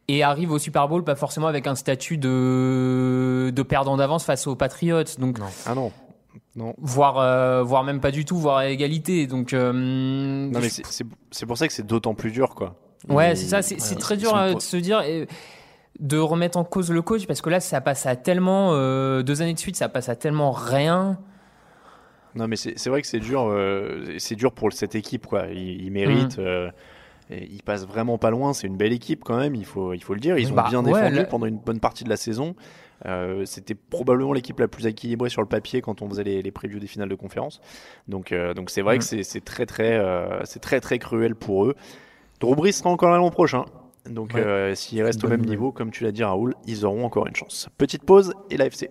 [0.08, 4.46] et arrivent au Super Bowl pas forcément avec un statut de, de perdant d'avance face
[4.46, 5.02] aux Patriots.
[5.18, 5.90] Donc, Ah non.
[6.56, 6.74] Non.
[6.78, 9.26] voire, euh, voire même pas du tout, voire à égalité.
[9.26, 12.76] Donc, euh, Non, mais c'est- pour ça que c'est d'autant plus dur, quoi.
[13.08, 15.02] Ouais, c'est ça, c'est très dur euh, de se dire
[16.00, 18.72] de remettre en cause le coach parce que là ça passe à tellement
[19.22, 21.18] deux années de suite, ça passe à tellement rien.
[22.34, 25.46] Non, mais c'est vrai que c'est dur, euh, c'est dur pour cette équipe, quoi.
[25.52, 26.38] Ils, ils méritent.
[26.38, 26.42] Mm.
[26.42, 26.70] euh,
[27.30, 28.52] ils passent vraiment pas loin.
[28.52, 29.54] C'est une belle équipe quand même.
[29.54, 30.36] Il faut, il faut le dire.
[30.36, 32.54] Ils ont Bah, bien défendu pendant une bonne partie de la saison.
[33.06, 36.50] Euh, C'était probablement l'équipe la plus équilibrée sur le papier quand on faisait les, les
[36.50, 37.60] previews des finales de conférence.
[38.08, 38.98] Donc, donc c'est vrai Mm.
[38.98, 40.00] que c'est- très, très,
[40.44, 41.74] c'est très, très cruel pour eux.
[42.40, 43.64] Drew Brees sera encore là l'an prochain.
[44.10, 44.74] Donc, Ouais.
[44.74, 47.68] s'ils restent au même niveau, comme tu l'as dit, Raoul, ils auront encore une chance.
[47.78, 48.90] Petite pause et l'AFC.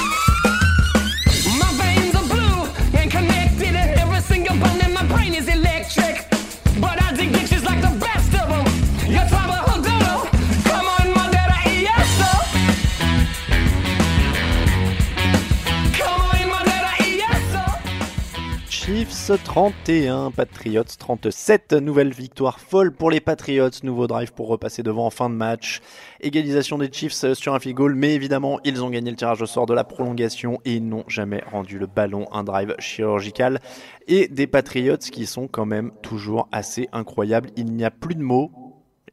[19.37, 21.73] 31, Patriots 37.
[21.73, 23.69] Nouvelle victoire folle pour les Patriots.
[23.83, 25.81] Nouveau drive pour repasser devant en fin de match.
[26.19, 29.45] Égalisation des Chiefs sur un field goal, mais évidemment, ils ont gagné le tirage au
[29.45, 32.27] sort de la prolongation et n'ont jamais rendu le ballon.
[32.31, 33.59] Un drive chirurgical.
[34.07, 37.49] Et des Patriots qui sont quand même toujours assez incroyables.
[37.55, 38.51] Il n'y a plus de mots.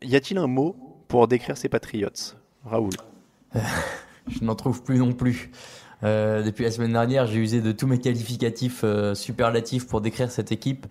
[0.02, 0.76] Y a-t-il un mot
[1.08, 2.92] pour décrire ces Patriots Raoul?
[4.28, 5.50] Je n'en trouve plus non plus.
[6.04, 10.30] Euh, depuis la semaine dernière, j'ai usé de tous mes qualificatifs euh, superlatifs pour décrire
[10.30, 10.86] cette équipe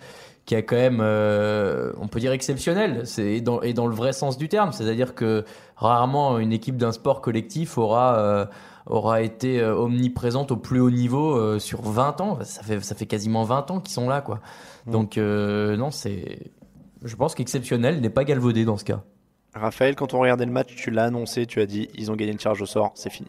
[0.45, 3.93] qui est quand même, euh, on peut dire exceptionnelle, c'est et dans, et dans le
[3.93, 4.71] vrai sens du terme.
[4.71, 5.43] C'est-à-dire que
[5.75, 8.45] rarement une équipe d'un sport collectif aura euh,
[8.85, 12.39] aura été euh, omniprésente au plus haut niveau euh, sur 20 ans.
[12.43, 14.39] Ça fait ça fait quasiment 20 ans qu'ils sont là, quoi.
[14.85, 16.51] Donc euh, non, c'est,
[17.03, 19.03] je pense qu'exceptionnel n'est pas galvaudé dans ce cas.
[19.53, 22.31] Raphaël, quand on regardait le match, tu l'as annoncé, tu as dit ils ont gagné
[22.31, 23.27] le tirage au sort, c'est fini.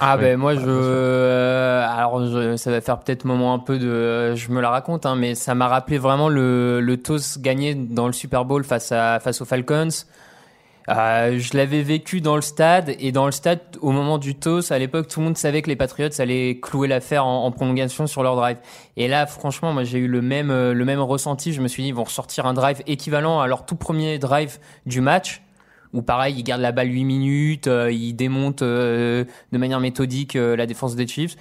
[0.00, 0.22] Ah Ouais.
[0.22, 4.50] ben moi je euh, alors je, ça va faire peut-être moment un peu de je
[4.50, 8.12] me la raconte hein, mais ça m'a rappelé vraiment le le toss gagné dans le
[8.12, 9.88] Super Bowl face à face aux Falcons.
[10.88, 14.70] Euh, je l'avais vécu dans le stade et dans le stade au moment du toss
[14.70, 18.06] à l'époque tout le monde savait que les Patriots allaient clouer l'affaire en, en prolongation
[18.06, 18.58] sur leur drive
[18.96, 21.82] et là franchement moi j'ai eu le même euh, le même ressenti je me suis
[21.82, 25.42] dit ils vont ressortir un drive équivalent à leur tout premier drive du match
[25.96, 30.36] où pareil, ils gardent la balle 8 minutes, euh, ils démontent euh, de manière méthodique
[30.36, 31.36] euh, la défense des Chiefs.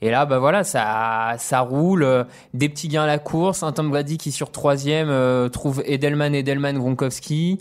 [0.00, 2.06] Et là, bah voilà, ça, ça roule.
[2.54, 3.62] des petits gains à la course.
[3.62, 5.08] Un Tom Brady qui sur troisième
[5.50, 7.58] trouve Edelman, Edelman, Gronkowski.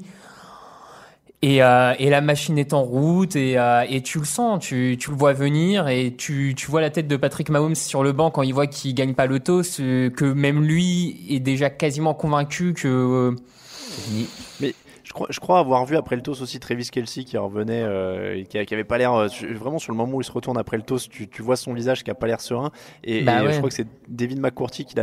[1.42, 3.56] Et, et la machine est en route et,
[3.90, 7.08] et tu le sens, tu, tu le vois venir et tu, tu vois la tête
[7.08, 10.62] de Patrick Mahomes sur le banc quand il voit qu'il gagne pas euh, que même
[10.62, 13.34] lui est déjà quasiment convaincu que
[14.60, 14.85] Je
[15.16, 18.64] crois, je crois avoir vu après le toss aussi Travis Kelsey qui revenait, euh, qui,
[18.66, 20.84] qui avait pas l'air euh, vraiment sur le moment où il se retourne après le
[20.84, 22.70] toss, tu, tu vois son visage qui a pas l'air serein.
[23.04, 23.54] Et, Bah et ouais.
[23.54, 24.96] je crois que c'est David McCourty qui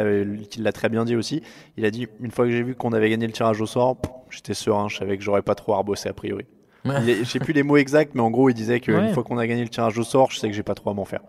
[0.61, 1.43] l'a très bien dit aussi.
[1.77, 3.97] Il a dit une fois que j'ai vu qu'on avait gagné le tirage au sort,
[4.31, 6.45] j'étais serein, je savais que j'aurais pas trop à rebosser a priori.
[6.85, 9.13] Est- Je sais plus les mots exacts, mais en gros il disait qu'une Ouais.
[9.13, 10.95] fois qu'on a gagné le tirage au sort, je sais que j'ai pas trop à
[10.95, 11.21] m'en faire.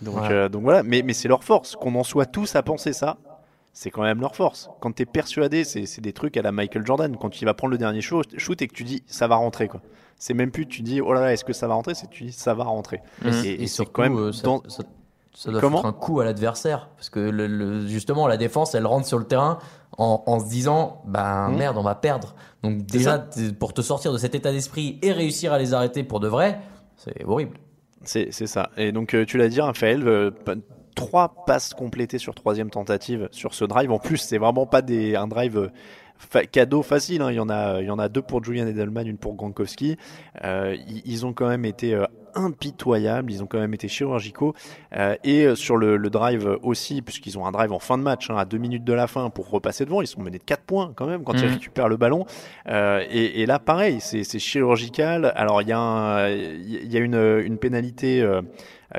[0.00, 0.28] Donc, Ouais.
[0.30, 1.76] euh, donc voilà, mais, mais c'est leur force.
[1.76, 3.18] Qu'on en soit tous à penser ça,
[3.72, 4.68] c'est quand même leur force.
[4.80, 7.16] Quand tu es persuadé, c'est c'est des trucs à la Michael Jordan.
[7.16, 9.68] Quand il va prendre le dernier shoot, shoot et que tu dis ça va rentrer,
[9.68, 9.80] quoi.
[10.18, 11.94] C'est même plus tu dis oh là là, est-ce que ça va rentrer?
[11.94, 13.00] C'est tu dis ça va rentrer.
[13.24, 14.84] Et, Et, et c'est surtout, quand même euh, ça, dans- ça-
[15.34, 15.78] ça doit Comment?
[15.78, 16.90] faire un coup à l'adversaire.
[16.96, 19.58] Parce que le- le- justement, la défense, elle rentre sur le terrain
[19.96, 22.34] en, en se disant ben merde, on va perdre.
[22.62, 23.26] Donc, déjà,
[23.58, 26.60] pour te sortir de cet état d'esprit et réussir à les arrêter pour de vrai,
[26.96, 27.56] c'est horrible.
[28.04, 28.70] C'est c'est ça.
[28.76, 30.30] Et donc, euh, tu l'as dit, Raphaël, euh,
[30.94, 33.90] trois passes complétées sur troisième tentative sur ce drive.
[33.92, 35.70] En plus, c'est vraiment pas des, un drive
[36.16, 37.22] fa- cadeau facile.
[37.22, 37.30] hein.
[37.30, 39.96] Il, y en a, il y en a deux pour Julian Edelman, une pour Gronkowski.
[40.44, 43.30] Euh, ils, ils ont quand même été euh, impitoyables.
[43.32, 44.54] Ils ont quand même été chirurgicaux.
[44.96, 48.30] Euh, et sur le, le drive aussi, puisqu'ils ont un drive en fin de match,
[48.30, 50.00] hein, à deux minutes de la fin, pour repasser devant.
[50.02, 51.52] Ils sont menés de 4 points quand même quand ils Mhm.
[51.52, 52.24] récupèrent le ballon.
[52.68, 55.32] Euh, et, et là, pareil, c'est chirurgical.
[55.36, 58.22] Alors, il y a, un- il y a une, une pénalité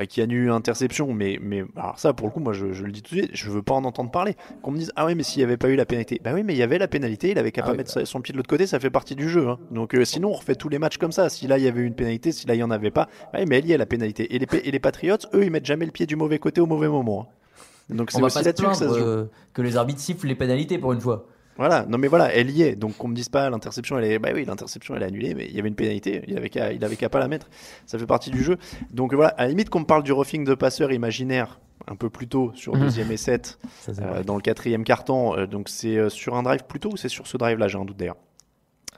[0.08, 3.02] qui annule interception, mais, mais alors ça, pour le coup, moi, je, je le dis
[3.02, 4.34] tout de suite, je veux pas en entendre parler.
[4.62, 6.42] Qu'on me dise, ah oui, mais s'il y avait pas eu la pénalité, bah oui,
[6.42, 8.32] mais il y avait la pénalité, il avait qu'à Ah pas oui, mettre son pied
[8.32, 9.48] de l'autre côté, ça fait partie du jeu.
[9.48, 9.58] hein.
[9.70, 11.28] Donc, euh, sinon, on refait tous les matchs comme ça.
[11.28, 13.08] Si là, il y avait eu une pénalité, si là, il y en avait pas,
[13.32, 14.34] bah oui, mais elle y est la pénalité.
[14.34, 16.66] Et les, et les Patriots, eux, ils mettent jamais le pied du mauvais côté au
[16.66, 17.28] mauvais moment.
[17.30, 17.94] hein.
[17.94, 19.04] Donc, On c'est aussi là-dessus que ça se joue.
[19.04, 21.26] euh, que les arbitres sifflent les pénalités pour une fois.
[21.56, 22.74] Voilà, non mais voilà, elle y est.
[22.76, 25.46] Donc qu'on me dise pas l'interception, elle est, bah oui, l'interception elle est annulée, mais
[25.46, 27.48] il y avait une pénalité, il avait qu'à, il avait qu'à pas la mettre.
[27.86, 28.56] Ça fait partie du jeu.
[28.90, 32.08] Donc voilà, à la limite qu'on me parle du roughing de passeur imaginaire un peu
[32.10, 32.80] plus tôt sur Mhm.
[32.82, 35.36] deuxième et 7 Ça, c'est euh, dans le quatrième carton.
[35.36, 37.68] euh, donc c'est euh, sur un drive plus tôt ou c'est sur ce drive là,
[37.68, 38.16] j'ai un doute d'ailleurs.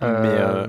[0.01, 0.67] Mais euh,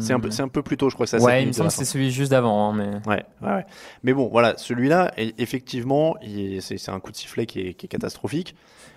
[0.00, 1.74] c'est un peu, un peu plus tôt, je crois sept Ouais, il me semble que
[1.74, 3.10] c'est celui juste d'avant, hein, mais.
[3.10, 3.66] Ouais, ouais, ouais.
[4.02, 6.16] Mais bon, voilà, celui-là, e- effectivement,
[6.60, 8.54] c'est un coup de sifflet qui est, qui est catastrophique.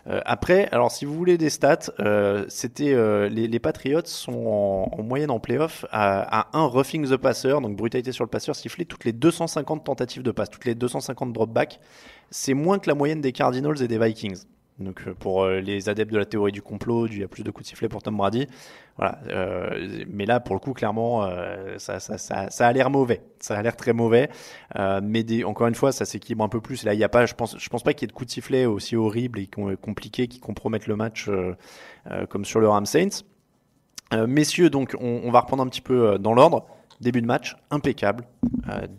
[0.08, 4.32] Euh, après, alors si vous voulez des stats, euh, c'était euh, les, les Patriots sont
[4.32, 8.30] en, en moyenne en playoff à, à un roughing the passer, donc brutalité sur le
[8.30, 11.80] passeur, sifflé toutes les 250 tentatives de passe, toutes les 250 dropbacks.
[12.32, 14.44] C'est moins que la moyenne des Cardinals et des Vikings.
[14.80, 17.44] Donc euh, pour euh, les adeptes de la théorie du complot, il y a plus
[17.44, 18.48] de coups de sifflet pour Tom Brady.
[18.98, 19.20] Voilà.
[19.28, 21.30] euh, mais là, pour le coup, clairement,
[21.78, 21.98] ça,
[22.60, 23.22] a l'air mauvais.
[23.40, 24.30] Ça a l'air très mauvais.
[25.02, 26.84] Mais encore une fois, ça s'équilibre un peu plus.
[26.84, 28.28] Là, il y a pas, je pense, je pense pas qu'il y ait de coups
[28.28, 31.30] de sifflet aussi horribles et com- compliqués qui compromettent le match
[32.30, 32.86] comme sur le Ram
[34.28, 36.66] messieurs, donc, on, on va reprendre un petit peu dans l'ordre.
[37.00, 38.26] Début de match, impeccable,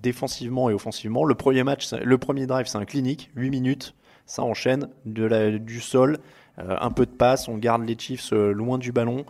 [0.03, 1.27] défensivement et offensivement.
[1.27, 3.95] Le premier match, le premier drive, c'est un clinique, 8 minutes,
[4.31, 6.19] ça enchaîne du sol,
[6.61, 9.25] euh, un peu de passe, on garde les Chiefs euh, loin du ballon.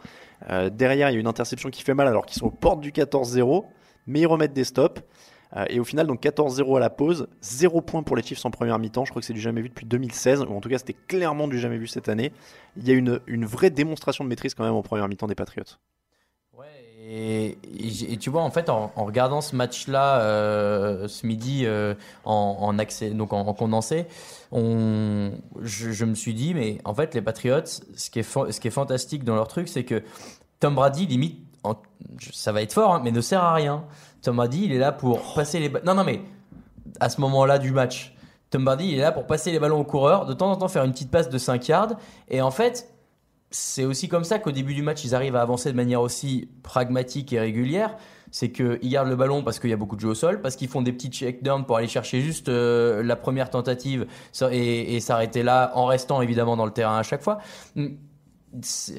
[0.51, 2.81] Euh, derrière, il y a une interception qui fait mal alors qu'ils sont aux portes
[2.81, 3.65] du 14-0,
[4.07, 5.03] mais ils remettent des stops.
[5.69, 8.79] Et au final, donc 14-0 à la pause, 0 points pour les Chiefs en première
[8.79, 9.05] mi-temps.
[9.05, 11.49] Je crois que c'est du jamais vu depuis 2016, ou en tout cas, c'était clairement
[11.49, 12.31] du jamais vu cette année.
[12.77, 15.35] Il y a une, une vraie démonstration de maîtrise quand même en première mi-temps des
[15.35, 15.65] Patriots.
[17.13, 17.59] Et,
[18.21, 21.95] tu vois, en fait, en, regardant ce match-là euh, ce midi euh,
[22.25, 24.07] en, accès, donc en, en condensé,
[24.53, 28.69] on, je, me suis dit, mais en fait, les Patriots, ce qui est, ce qui
[28.69, 30.05] est fantastique dans leur truc, c'est que
[30.61, 31.41] Tom Brady, limite,
[32.33, 33.85] ça va être fort, hein, mais ne sert à rien.
[34.23, 35.69] Tom Brady, il est là pour passer les.
[35.85, 36.21] Non, non, mais
[37.01, 38.15] à ce moment-là du match,
[38.51, 40.69] Tom Brady, il est là pour passer les ballons aux coureurs, de temps en temps
[40.69, 41.97] faire une petite passe de 5 yards,
[42.29, 42.89] et en fait,
[43.51, 46.49] c'est aussi comme ça qu'au début du match, ils arrivent à avancer de manière aussi
[46.63, 47.97] pragmatique et régulière.
[48.31, 50.55] C'est qu'ils gardent le ballon parce qu'il y a beaucoup de jeux au sol, parce
[50.55, 54.07] qu'ils font des petits check-downs pour aller chercher juste euh, la première tentative
[54.53, 57.39] et s'arrêter là en restant évidemment dans le terrain à chaque fois.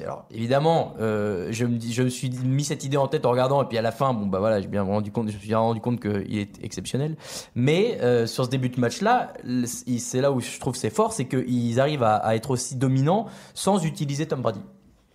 [0.02, 3.30] Alors évidemment, euh, je, me dis, je me suis mis cette idée en tête en
[3.30, 5.38] regardant et puis à la fin, bon bah voilà, j'ai bien rendu compte, je me
[5.38, 7.16] suis bien rendu compte qu'il est exceptionnel.
[7.54, 9.34] Mais euh, sur ce début de match-là,
[9.66, 13.26] c'est là où je trouve c'est fort, c'est qu'ils arrivent à, à être aussi dominants
[13.52, 14.60] sans utiliser Tom Brady.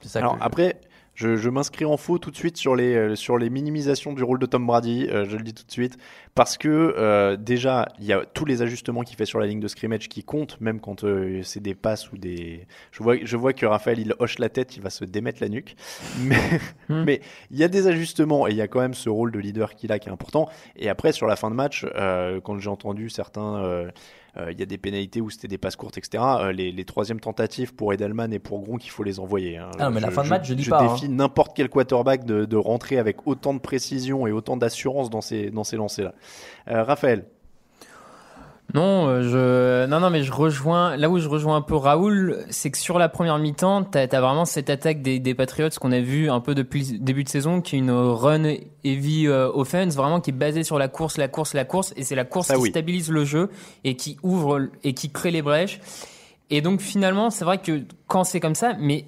[0.02, 0.82] Ça Alors que je- après,
[1.18, 4.22] je, je m'inscris en faux tout de suite sur les, euh, sur les minimisations du
[4.22, 5.98] rôle de Tom Brady, euh, je le dis tout de suite,
[6.36, 9.60] parce que euh, déjà, il y a tous les ajustements qu'il fait sur la ligne
[9.60, 12.68] de scrimmage qui comptent, même quand euh, c'est des passes ou des...
[12.92, 15.50] Je vois, je vois que Raphaël, il hoche la tête, il va se démettre la
[15.50, 15.76] nuque,
[16.22, 16.38] mais
[16.90, 17.04] Hmm.
[17.04, 17.20] mais
[17.52, 19.76] il y a des ajustements et il y a quand même ce rôle de leader
[19.76, 20.48] qu'il a qui est important.
[20.78, 23.88] Et après, sur la fin de match, euh, quand j'ai entendu certains...
[24.38, 26.24] euh, il y a des pénalités où c'était des passes courtes, etc.
[26.40, 29.58] Euh, les, les troisièmes tentatives pour Edelman et pour Gronk, il faut les envoyer.
[29.58, 29.72] hein.
[29.80, 30.94] Ah, mais la fin de match, je dis je pas, hein.
[30.94, 35.22] défie n'importe quel quarterback de, de rentrer avec autant de précision et autant d'assurance dans
[35.22, 36.14] ces, dans ces lancers-là.
[36.70, 37.26] Euh, Raphaël,
[38.74, 42.44] Non, euh, je non non mais je rejoins là où je rejoins un peu Raoul,
[42.50, 45.94] c'est que sur la première mi-temps, t'as as vraiment cette attaque des, des Patriots qu'on
[45.94, 48.44] a vu un peu depuis le début de saison, qui est une run
[48.84, 52.04] heavy euh, offense, vraiment qui est basée sur la course, la course, la course, et
[52.04, 52.70] c'est la course qui oui.
[52.70, 53.50] stabilise le jeu
[53.86, 55.80] et qui ouvre et qui crée les brèches.
[56.50, 59.06] Et donc finalement, c'est vrai que quand c'est comme ça, mais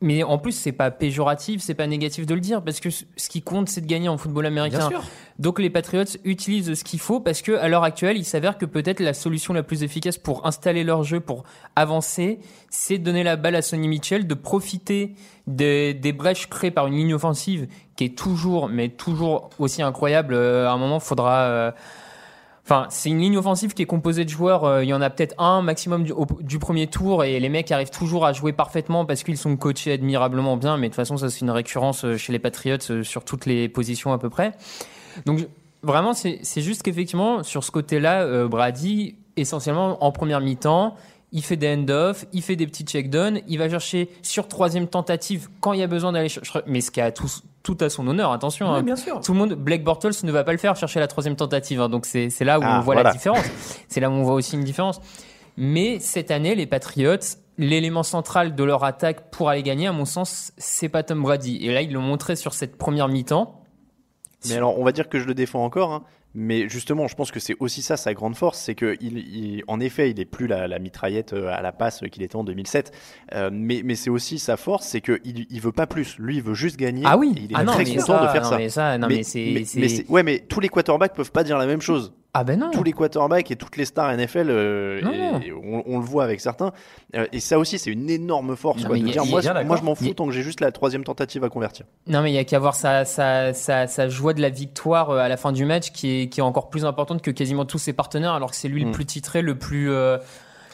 [0.00, 3.28] mais en plus c'est pas péjoratif, c'est pas négatif de le dire parce que ce
[3.28, 4.88] qui compte c'est de gagner en football américain.
[4.88, 5.04] Bien sûr.
[5.38, 8.66] Donc les Patriots utilisent ce qu'il faut parce que à l'heure actuelle, il s'avère que
[8.66, 11.44] peut-être la solution la plus efficace pour installer leur jeu, pour
[11.76, 15.14] avancer, c'est de donner la balle à Sonny Mitchell, de profiter
[15.46, 20.34] des, des brèches créées par une ligne offensive qui est toujours, mais toujours aussi incroyable.
[20.34, 21.70] Euh, à un moment, faudra euh,
[22.68, 24.64] Enfin, c'est une ligne offensive qui est composée de joueurs.
[24.64, 27.90] euh, il y en a peut-être un maximum du, premier tour et les mecs arrivent
[27.90, 30.76] toujours à jouer parfaitement parce qu'ils sont coachés admirablement bien.
[30.76, 33.46] Mais de toute façon, ça c'est une récurrence euh, chez les Patriots euh, sur toutes
[33.46, 34.50] les positions à peu près.
[35.26, 35.46] Donc
[35.84, 40.96] vraiment, c'est juste qu'effectivement sur ce côté-là, Brady essentiellement en première mi-temps,
[41.32, 45.48] il fait des end-off, il fait des petits check-down, il va chercher sur troisième tentative
[45.60, 46.60] quand il y a besoin d'aller chercher.
[46.66, 47.28] Mais ce qui a tout,
[47.62, 48.70] tout à son honneur, attention.
[48.72, 48.82] Oui, hein.
[48.82, 49.20] bien sûr.
[49.20, 51.80] Tout le monde, Blake Bortles ne va pas le faire chercher la troisième tentative.
[51.80, 51.88] hein.
[51.88, 53.02] donc c'est c'est là où Ah, on voit voilà.
[53.04, 53.44] la différence.
[53.88, 55.00] C'est là où on voit aussi une différence.
[55.56, 57.16] Mais cette année, les Patriots,
[57.58, 61.56] l'élément central de leur attaque pour aller gagner, à mon sens, c'est pas Tom Brady.
[61.62, 63.62] Et là, ils l'ont montré sur cette première mi-temps.
[64.48, 65.92] Mais alors, on va dire que je le défends encore.
[65.92, 66.04] hein.
[66.38, 69.64] Mais justement, je pense que c'est aussi ça sa grande force, c'est que il, il-
[69.68, 72.44] en effet, il est plus la, la mitraillette euh, à la passe qu'il était en
[72.44, 72.92] 2007.
[73.34, 76.18] Euh, mais mais c'est aussi sa force, c'est que il, veut pas plus.
[76.18, 77.02] Lui, il veut juste gagner.
[77.06, 77.32] Ah oui.
[77.36, 78.56] Et il est Ah non, très content ça, de faire non, ça.
[78.58, 81.32] mais ça, non, mais c'est- mais- c'est- mais c'est- ouais, mais tous les quarterbacks peuvent
[81.32, 82.12] pas dire la même chose.
[82.38, 82.70] Ah ben non.
[82.70, 85.40] Tous les quarterbacks et toutes les stars NFL, euh, Non, et- non.
[85.40, 86.72] et on, on le voit avec certains.
[87.14, 88.82] Euh, et ça aussi, c'est une énorme force.
[88.82, 90.26] Non, quoi, mais de y a- dire, y a- moi, je m'en fous a- tant
[90.26, 91.86] que j'ai juste la troisième tentative à convertir.
[92.06, 95.08] Non, mais il y a qu'à voir sa, sa, sa, sa joie de la victoire
[95.10, 97.64] euh, à la fin du match qui est, qui est encore plus importante que quasiment
[97.64, 98.92] tous ses partenaires, alors que c'est lui le Mm.
[98.92, 99.90] plus titré, le plus.
[99.90, 100.18] euh,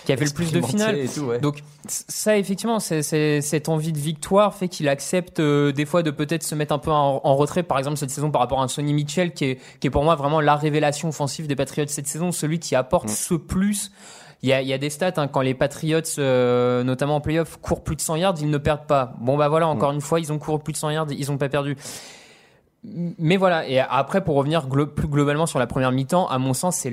[0.04, 0.98] qui a fait le plus de finales.
[0.98, 1.38] Et tout, ouais.
[1.38, 3.02] Donc ça effectivement, c'est,
[3.40, 6.78] cette envie de victoire fait qu'il accepte euh, des fois de peut-être se mettre un
[6.78, 7.62] peu en, en retrait.
[7.62, 10.04] Par exemple cette saison par rapport à un Sonny Mitchell qui est, qui est pour
[10.04, 13.92] moi vraiment la révélation offensive des Patriots cette saison, celui qui apporte ce plus.
[14.44, 17.20] Il y a, il y a des stats hein, quand les Patriots, euh, notamment en
[17.20, 19.14] playoff, courent plus de 100 yards, ils ne perdent pas.
[19.20, 21.38] Bon bah voilà, encore une fois, ils ont couru plus de 100 yards, ils n'ont
[21.38, 21.76] pas perdu.
[22.84, 26.52] Mais voilà, et après pour revenir glo- plus globalement sur la première mi-temps, à mon
[26.54, 26.92] sens, c'est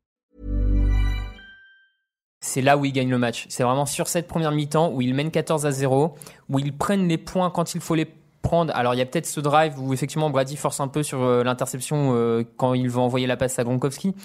[2.41, 3.45] C'est là où ils gagnent le match.
[3.49, 6.15] C'est vraiment sur cette première mi-temps où ils mènent 14 à 0,
[6.49, 8.07] où ils prennent les points quand il faut les
[8.41, 8.75] prendre.
[8.75, 11.43] Alors il y a peut-être ce drive où effectivement Brady force un peu sur euh,
[11.43, 14.15] l'interception euh, quand il veut envoyer la passe à Gronkowski.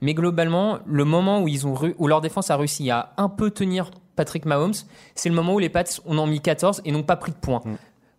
[0.00, 3.50] Mais globalement, le moment où, ils ont où leur défense a réussi à un peu
[3.50, 4.74] tenir Patrick Mahomes,
[5.14, 7.36] c'est le moment où les Pats en ont mis 14 et n'ont pas pris de
[7.36, 7.62] points.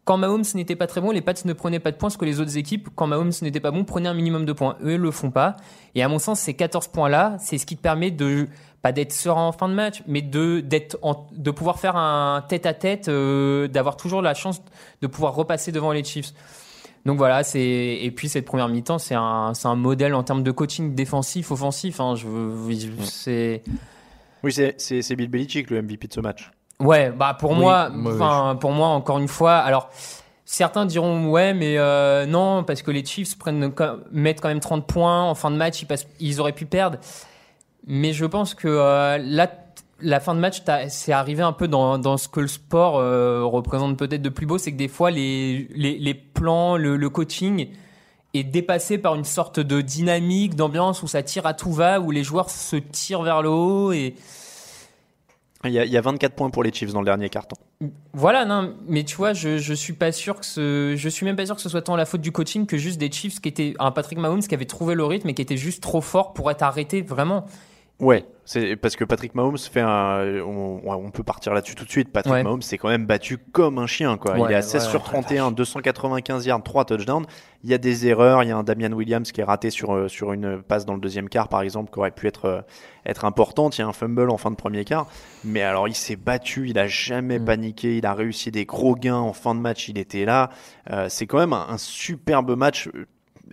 [0.07, 2.23] Quand Mahomes n'était pas très bon, les Pats ne prenaient pas de points, ce que
[2.23, 4.77] les autres équipes, quand Mahomes n'était pas bon, prenaient un minimum de points.
[4.81, 5.57] Eux, ils le font pas.
[5.95, 8.47] Et à mon sens, ces 14 points-là, c'est ce qui te permet de,
[8.81, 10.97] pas d'être serein en fin de match, mais de, d'être
[11.33, 14.61] de pouvoir faire un tête-à-tête, euh, d'avoir toujours la chance
[15.01, 16.31] de pouvoir repasser devant les Chiefs.
[17.05, 17.59] Donc voilà, c'est
[18.01, 21.99] et puis cette première mi-temps, c'est un, un modèle en termes de coaching défensif, offensif.
[21.99, 22.27] Hein, je,
[23.03, 23.61] c'est
[24.41, 26.49] Oui, c'est Bill Belichick le MVP de ce match.
[26.79, 29.89] Ouais, bah pour Oui, moi, enfin pour moi encore une fois, alors
[30.45, 33.73] certains diront ouais, mais euh, non parce que les Chiefs prennent
[34.11, 36.99] mettent quand même 30 points en fin de match, ils passent, ils auraient pu perdre.
[37.87, 39.49] Mais je pense que euh, là,
[40.01, 43.43] la fin de match, c'est arrivé un peu dans, dans ce que le sport euh,
[43.43, 47.09] représente peut-être de plus beau, c'est que des fois les les, les plans, le, le
[47.09, 47.69] coaching
[48.35, 52.11] est dépassé par une sorte de dynamique, d'ambiance où ça tire à tout va, où
[52.11, 54.13] les joueurs se tirent vers le haut et
[55.63, 57.55] Il y, a, il y a 24 points pour les Chiefs dans le dernier carton.
[58.13, 61.35] Voilà, non, mais tu vois, je, je suis pas sûr que ce, je suis même
[61.35, 63.49] pas sûr que ce soit tant la faute du coaching que juste des Chiefs qui
[63.49, 66.33] étaient, un Patrick Mahomes qui avait trouvé le rythme et qui était juste trop fort
[66.33, 67.45] pour être arrêté vraiment.
[67.99, 70.41] Ouais, c'est parce que Patrick Mahomes fait un.
[70.45, 72.11] On, on peut partir là-dessus tout de suite.
[72.11, 72.43] Patrick Ouais.
[72.43, 74.35] Mahomes s'est quand même battu comme un chien, quoi.
[74.37, 77.25] il Ouais, est à 16 ouais, sur 31, 295 yards, 3 touchdowns.
[77.63, 78.43] Il y a des erreurs.
[78.43, 80.93] Il y a un Damian Williams qui est raté sur, euh, sur une passe dans
[80.93, 82.61] le deuxième quart, par exemple, qui aurait pu être, euh,
[83.03, 83.79] être importante.
[83.79, 85.07] Il y a un fumble en fin de premier quart.
[85.43, 86.69] Mais alors, il s'est battu.
[86.69, 87.45] Il a jamais Mm.
[87.45, 87.97] paniqué.
[87.97, 89.89] Il a réussi des gros gains en fin de match.
[89.89, 90.51] Il était là.
[90.91, 92.89] Euh, c'est quand même un, un superbe match.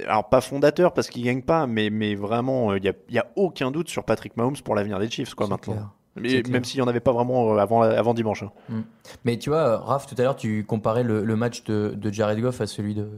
[0.07, 3.15] Alors pas fondateur parce qu'il gagne pas, mais, mais vraiment, euh, il y, a, il
[3.15, 5.75] y a aucun doute sur Patrick Mahomes pour l'avenir des Chiefs, quoi, maintenant.
[5.75, 5.89] clair.
[6.17, 8.45] Mais même s'il n'y en avait pas vraiment euh, avant, avant dimanche.
[8.45, 8.83] hein.
[9.25, 12.41] Mais tu vois, Raph, tout à l'heure, tu comparais le, le match de, de Jared
[12.41, 13.09] Goff à celui de,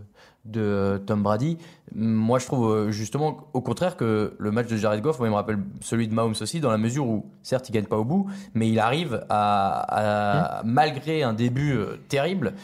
[0.47, 1.59] de euh, Tom Brady.
[1.95, 5.31] Moi, je trouve euh, justement, au contraire, que le match de Jared Goff, moi, il
[5.31, 8.05] me rappelle celui de Mahomes aussi, dans la mesure où, certes, il gagne pas au
[8.05, 12.55] bout, mais il arrive à, à- malgré un début euh, terrible,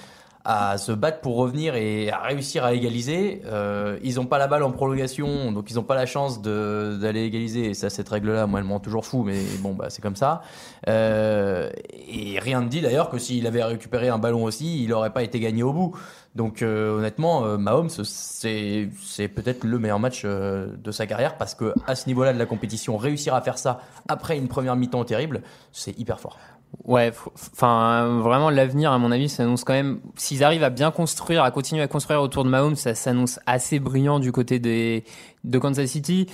[0.45, 3.43] à se battre pour revenir et à réussir à égaliser.
[3.47, 7.25] Euh, ils n'ont pas la balle en prolongation, donc ils n'ont pas la chance d'aller
[7.25, 7.71] égaliser.
[7.71, 10.17] Et ça, cette règle-là, moi, elle me rend toujours fou, mais bon, bah, c'est comme
[10.17, 10.43] ça.
[10.89, 11.71] Euh,
[12.09, 15.23] et rien ne dit d'ailleurs que s'il avait récupéré un ballon aussi, il n'aurait pas
[15.23, 15.95] été gagné au bout.
[16.35, 21.37] Donc euh, honnêtement, euh, Mahomes, c'est c'est peut-être le meilleur match euh, de sa carrière
[21.37, 24.75] parce que à ce niveau-là de la compétition, réussir à faire ça après une première
[24.77, 26.39] mi-temps terrible, c'est hyper fort.
[26.85, 27.13] Ouais,
[27.53, 30.01] enfin vraiment l'avenir à mon avis s'annonce quand même.
[30.17, 33.79] S'ils arrivent à bien construire, à continuer à construire autour de Mahomes, ça s'annonce assez
[33.79, 35.05] brillant du côté des
[35.45, 36.27] de Kansas City.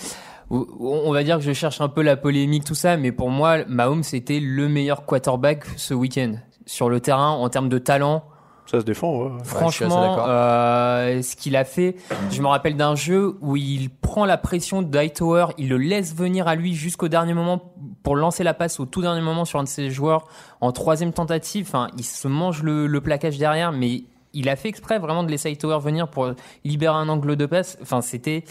[0.51, 3.65] on va dire que je cherche un peu la polémique, tout ça, mais pour moi,
[3.67, 6.35] Mahomes c'était le meilleur quarterback ce week-end
[6.67, 8.25] sur le terrain en termes de talent.
[8.71, 9.31] Ça se défend, ouais.
[9.45, 11.97] Franchement, euh, ce qu'il a fait,
[12.31, 16.49] je me rappelle d'un jeu où il prend la pression d'Hightower, il le laisse venir
[16.49, 19.63] à lui jusqu'au dernier moment pour lancer la passe au tout dernier moment sur un
[19.65, 20.27] de ses joueurs
[20.61, 21.65] en troisième tentative.
[21.67, 24.05] Enfin, il se mange le, le plaquage derrière, mais
[24.35, 26.33] il a fait exprès vraiment de laisser Hightower venir pour
[26.65, 27.79] libérer un angle de passe.
[27.81, 28.45] Enfin, c'était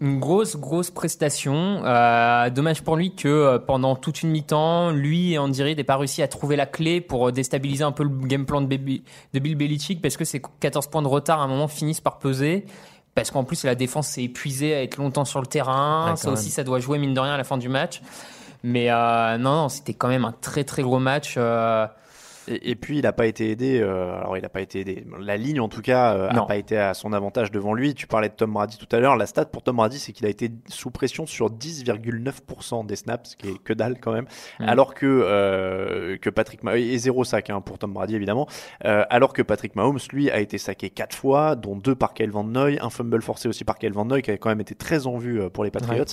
[0.00, 1.82] une grosse, grosse prestation.
[1.84, 5.84] Euh, dommage pour lui que euh, pendant toute une mi-temps, lui et Andy Reid n'aient
[5.84, 8.66] pas réussi à trouver la clé pour euh, déstabiliser un peu le game plan de,
[8.66, 12.00] Baby- de Bill Belichick parce que ces 14 points de retard à un moment finissent
[12.02, 12.66] par peser.
[13.14, 16.10] Parce qu'en plus, la défense s'est épuisée à être longtemps sur le terrain.
[16.10, 16.50] Ouais, ça aussi, même.
[16.52, 18.02] ça doit jouer mine de rien à la fin du match.
[18.62, 21.38] Mais euh, non, non, c'était quand même un très très gros match.
[22.48, 23.80] Et, et puis il n'a pas été aidé.
[23.80, 25.04] euh, alors il n'a pas été aidé.
[25.20, 26.46] La ligne en tout cas euh, a Non.
[26.46, 27.94] pas été à son avantage devant lui.
[27.94, 29.16] Tu parlais de Tom Brady tout à l'heure.
[29.16, 33.30] La stat pour Tom Brady, c'est qu'il a été sous pression sur 10,9% des snaps,
[33.30, 34.26] ce qui est que dalle quand même.
[34.60, 34.68] Mm.
[34.68, 38.46] Alors que euh, que Patrick Mahomes et zéro sac hein, pour Tom Brady évidemment.
[38.84, 42.30] Euh, alors que Patrick Mahomes lui a été saqué quatre fois, dont deux par Kyle
[42.30, 44.74] Van Noy, un fumble forcé aussi par Kyle Van Noy qui avait quand même été
[44.74, 46.04] très en vue euh, pour les Patriots.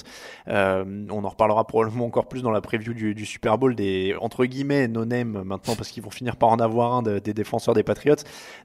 [0.48, 4.16] Euh, on en reparlera probablement encore plus dans la preview du, du Super Bowl des
[4.22, 7.34] entre guillemets no name maintenant parce qu'ils vont finir par en avoir un de- des
[7.34, 8.16] défenseurs des Patriots.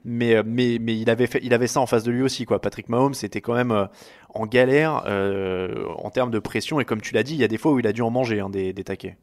[0.05, 2.45] Mais euh, mais mais il avait fait il avait ça en face de lui aussi
[2.45, 2.59] quoi.
[2.59, 3.85] Patrick Mahomes c'était quand même euh,
[4.33, 7.47] en galère euh, en termes de pression et comme tu l'as dit il y a
[7.47, 9.17] des fois où il a dû en manger hein, des, des taquets.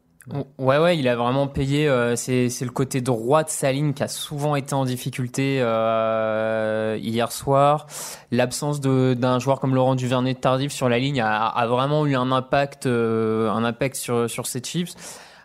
[0.57, 1.87] Ouais, ouais, il a vraiment payé.
[1.87, 7.31] euh, c'est, le côté droit de sa ligne qui a souvent été en difficulté hier
[7.31, 7.87] soir.
[8.31, 12.87] L'absence d'un joueur comme Laurent Duvernay tardif sur la ligne a, vraiment eu un impact,
[12.87, 14.95] un impact sur sur ces Chiefs.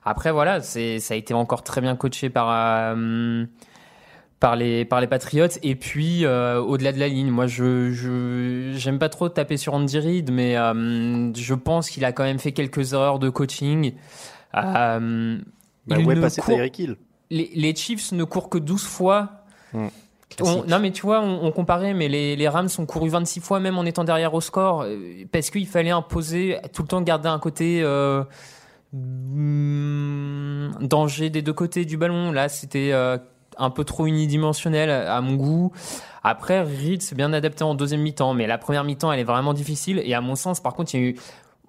[0.04, 2.48] Après, voilà, c'est, ça a été encore très bien coaché par.
[2.96, 3.44] euh,
[4.40, 8.72] par les par les Patriots et puis euh, au-delà de la ligne moi je je
[8.76, 12.40] j'aime pas trop taper sur Andy Reid mais euh, je pense qu'il a quand même
[12.40, 13.92] fait quelques erreurs de coaching
[14.56, 15.38] euh,
[15.86, 16.96] Bah, il passé court- Hill
[17.30, 19.28] les, les Chiefs ne courent que 12 fois.
[20.40, 23.40] On- non mais tu vois, on, on comparait, mais les, les Rams ont couru 26
[23.40, 24.84] fois même en étant derrière au score,
[25.30, 28.24] parce qu'il fallait imposer, tout le temps garder un côté euh,
[30.80, 32.32] danger des deux côtés du ballon.
[32.32, 33.18] Là, c'était euh,
[33.56, 35.72] un peu trop unidimensionnel à, mon goût.
[36.22, 39.54] Après, Reed s'est bien adapté en deuxième mi-temps, mais la première mi-temps, elle est vraiment
[39.54, 40.00] difficile.
[40.04, 41.16] Et à mon sens, par contre, il y a eu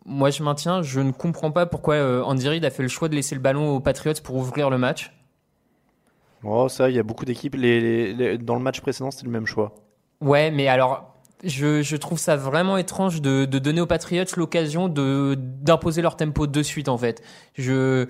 [0.05, 3.07] moi, je maintiens, je ne comprends pas pourquoi euh, Andy Reid a fait le choix
[3.07, 5.13] de laisser le ballon aux Patriots pour ouvrir le match.
[6.43, 9.23] Oh ça il y a beaucoup d'équipes les, les- les- dans le match précédent c'était
[9.25, 9.73] le même choix.
[10.19, 11.12] Ouais, mais alors,
[11.43, 16.15] je, je trouve ça vraiment étrange de, de donner aux Patriots l'occasion de d'imposer leur
[16.17, 17.21] tempo de suite, en fait.
[17.57, 18.07] Je.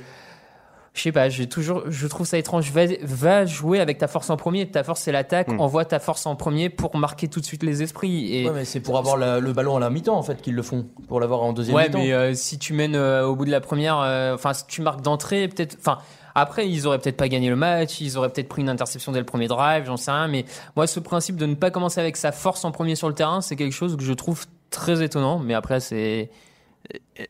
[0.96, 2.70] Je sais pas, j'ai toujours, je trouve ça étrange.
[2.72, 4.70] Va, va jouer avec ta force en premier.
[4.70, 5.48] Ta force c'est l'attaque.
[5.48, 5.60] Mm.
[5.60, 8.32] Envoie ta force en premier pour marquer tout de suite les esprits.
[8.36, 10.54] Et Ouais, mais c'est pour avoir la- le ballon à la mi-temps en fait qu'ils
[10.54, 11.98] le font, pour l'avoir en deuxième ouais, mi-temps.
[11.98, 14.84] mais euh, si tu mènes euh, au bout de la première, euh, enfin si tu
[14.84, 15.98] marques d'entrée, peut-être, enfin
[16.36, 19.20] après ils auraient peut-être pas gagné le match, ils auraient peut-être pris une interception dès
[19.20, 20.28] le premier drive, j'en sais rien.
[20.28, 23.14] Mais moi, ce principe de ne pas commencer avec sa force en premier sur le
[23.16, 25.40] terrain, c'est quelque chose que je trouve très étonnant.
[25.40, 26.30] Mais après, c'est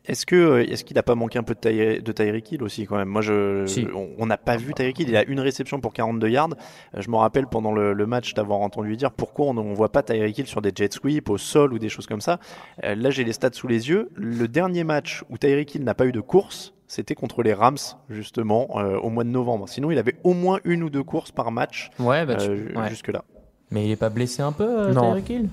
[0.06, 2.86] Est-ce que est-ce qu'il n'a pas manqué un peu de, Ty- de Tyreek Hill aussi
[2.88, 3.10] quand même?
[3.10, 3.86] Moi, je, Si.
[4.18, 5.10] on- n'a pas vu Tyreek Hill.
[5.10, 6.56] Il a une réception pour 42 yards.
[6.97, 10.01] Je me rappelle pendant le, le match d'avoir entendu dire pourquoi on ne voit pas
[10.01, 12.39] Tyreek Hill sur des jet sweeps au sol ou des choses comme ça.
[12.84, 14.10] Euh, là, j'ai les stats sous les yeux.
[14.16, 17.78] Le dernier match où Tyreek Hill n'a pas eu de course, c'était contre les Rams
[18.10, 19.68] justement euh, au mois de novembre.
[19.68, 22.70] Sinon, il avait au moins une ou deux courses par match ouais, bah, tu- euh,
[22.76, 22.89] ouais.
[22.89, 23.24] jusque là.
[23.72, 25.16] Mais il est pas blessé un peu, euh, Non.
[25.18, 25.50] Hill?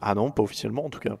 [0.00, 1.16] Ah non, pas officiellement en tout cas.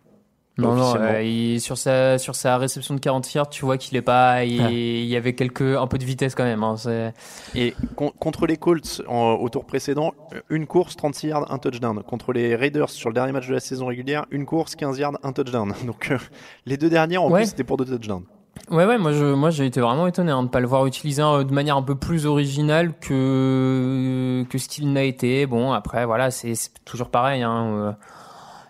[0.56, 3.76] Pas Non, non, euh, il- sur sa sur sa réception de 40 yards, tu vois
[3.76, 4.70] qu'il est pas, il, Ah.
[4.70, 6.62] il y avait quelques un peu de vitesse quand même.
[6.62, 7.12] Hein, c'est-
[7.56, 10.12] Et con- contre les Colts en- au tour précédent,
[10.50, 12.02] une course, 36 yards, un touchdown.
[12.04, 15.18] Contre les Raiders sur le dernier match de la saison régulière, une course, 15 yards,
[15.24, 15.74] un touchdown.
[15.86, 16.18] Donc euh,
[16.66, 17.40] les deux dernières en Ouais.
[17.40, 18.22] plus c'était pour deux touchdowns.
[18.70, 20.86] Ouais, ouais, moi, je, moi, j'ai été vraiment étonné hein, de ne pas le voir
[20.86, 25.46] utilisé de manière un peu plus originale que, que ce qu'il n'a été.
[25.46, 27.42] Bon, après, voilà, c'est toujours pareil.
[27.42, 27.92] Hein, euh,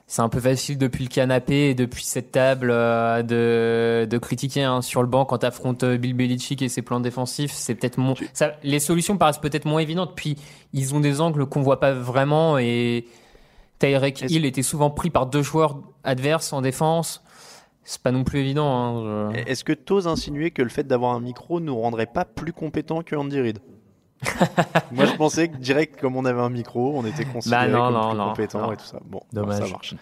[0.07, 4.63] c'est un peu facile depuis le canapé et depuis cette table euh, de, de critiquer
[4.63, 7.53] hein, sur le banc quand t'affrontes euh, Bill Belichick et ses plans défensifs.
[7.53, 10.13] C'est peut-être mon, ça, les solutions paraissent peut-être moins évidentes.
[10.15, 10.37] Puis
[10.73, 13.07] ils ont des angles qu'on voit pas vraiment et
[13.79, 17.24] Tyreek Hill était souvent pris par deux joueurs adverses en défense.
[17.85, 18.67] C'est pas non plus évident.
[18.73, 22.53] Hein, Est-ce que t'oses insinuer que le fait d'avoir un micro nous rendrait pas plus
[22.53, 23.59] compétents que Andy Reid?
[24.93, 27.93] Moi, je pensais que direct, comme on avait un micro, on était considéré Bah comme
[27.95, 28.73] non, plus non, compétent non.
[28.73, 28.99] et tout ça.
[29.05, 29.61] Bon, Dommage.
[29.61, 29.95] bon, ça marche.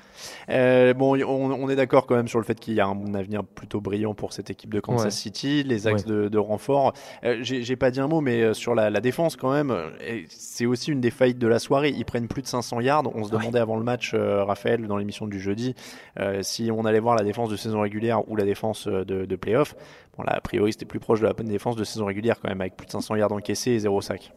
[0.51, 3.15] Euh, bon, on, on est d'accord quand même sur le fait qu'il y a un
[3.15, 5.11] avenir plutôt brillant pour cette équipe de Kansas Ouais.
[5.11, 6.11] City, les axes Ouais.
[6.13, 6.93] de, de renfort.
[7.25, 9.91] Euh, J'ai pas dit un mot, mais euh, sur la, la défense quand même, euh,
[10.29, 11.91] c'est aussi une des faillites de la soirée.
[11.97, 13.05] Ils prennent plus de 500 yards.
[13.15, 15.75] On se demandait avant le match, euh, Raphaël, dans l'émission du jeudi,
[16.21, 19.25] euh, si on allait voir la défense de saison régulière ou la défense euh, de,
[19.25, 19.75] de playoff.
[20.17, 22.49] Bon, là, a priori, c'était plus proche de la bonne défense de saison régulière quand
[22.49, 24.33] même, avec plus de 500 yards encaissés et 0 sac.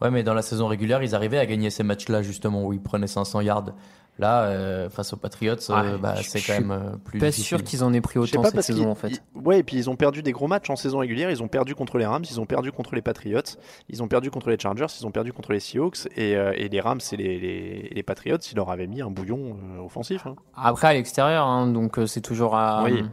[0.00, 2.80] Ouais, mais dans la saison régulière, ils arrivaient à gagner ces matchs-là, justement, où ils
[2.82, 3.72] prenaient 500 yards.
[4.18, 7.26] Là, euh, face aux Patriots, euh, bah, c'est je quand suis même euh, plus Pas
[7.26, 7.44] difficile.
[7.58, 9.08] sûr qu'ils en aient pris autant pas cette saison en fait.
[9.08, 11.30] ils- ouais, et puis ils ont perdu des gros matchs en saison régulière.
[11.30, 13.42] Ils ont perdu contre les Rams, ils ont perdu contre les Patriots,
[13.90, 16.70] ils ont perdu contre les Chargers, ils ont perdu contre les Seahawks et, euh, et
[16.70, 20.26] les Rams et les, les, les Patriots, ils leur avaient mis un bouillon euh, offensif.
[20.26, 20.36] hein.
[20.56, 22.84] Après à l'extérieur, hein, donc euh, c'est toujours à.
[22.84, 23.04] Oui.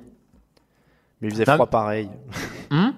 [1.23, 2.09] Mais il faisait froid pareil.
[2.69, 2.93] Hum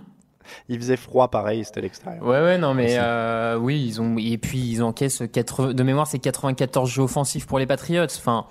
[0.69, 2.23] il faisait froid pareil, c'était l'extérieur.
[2.23, 6.05] Ouais, ouais, non, mais euh, oui, ils ont et puis ils encaissent 80, de mémoire,
[6.05, 8.03] c'est 94 jeux offensifs pour les Patriots.
[8.05, 8.45] Enfin,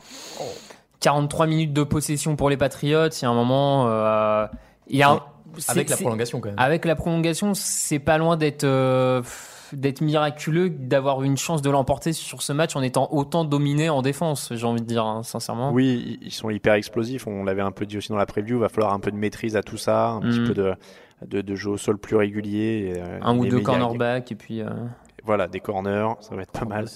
[1.00, 3.08] 43 minutes de possession pour les Patriots.
[3.08, 4.46] Il y a un moment, euh,
[4.88, 5.22] il y a un-
[5.58, 6.58] c'est- Avec la prolongation, quand même.
[6.58, 9.22] Avec la prolongation, c'est pas loin d'être euh,
[9.74, 14.02] d'être miraculeux d'avoir une chance de l'emporter sur ce match en étant autant dominé en
[14.02, 14.52] défense.
[14.54, 15.72] J'ai envie de dire hein, sincèrement.
[15.72, 17.26] Oui, ils- sont hyper explosifs.
[17.26, 18.56] On l'avait un peu dit aussi dans la preview.
[18.56, 20.46] Il va falloir un peu de maîtrise à tout ça, un petit Mhm.
[20.48, 20.74] peu de,
[21.26, 22.94] de, de jeu au sol plus régulier.
[22.96, 24.60] euh, Un ou deux cornerbacks et puis.
[24.60, 24.68] euh,
[25.26, 26.86] Voilà, des corners, ça va être pas mal.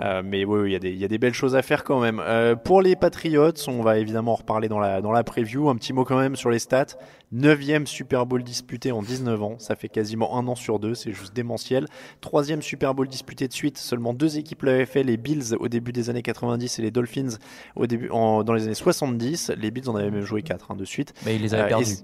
[0.00, 1.60] Euh, mais oui, oui, il y, a des- il y a des belles choses à
[1.60, 2.18] faire quand même.
[2.24, 5.68] Euh, pour les Patriots, on va évidemment en reparler dans la, dans la preview.
[5.68, 6.96] Un petit mot quand même sur les stats.
[7.30, 9.56] Neuvième Super Bowl disputé en 19 ans.
[9.58, 10.94] Ça fait quasiment un an sur deux.
[10.94, 11.86] C'est juste démentiel.
[12.20, 13.76] Troisième Super Bowl disputé de suite.
[13.76, 15.02] Seulement deux équipes l'avaient fait.
[15.02, 17.36] Les Bills au début des années 90 et les Dolphins
[17.76, 19.52] au début, en- dans les années 70.
[19.58, 21.12] Les Bills en avaient même joué quatre hein, de suite.
[21.26, 21.96] Mais ils les avaient Euh, perdus.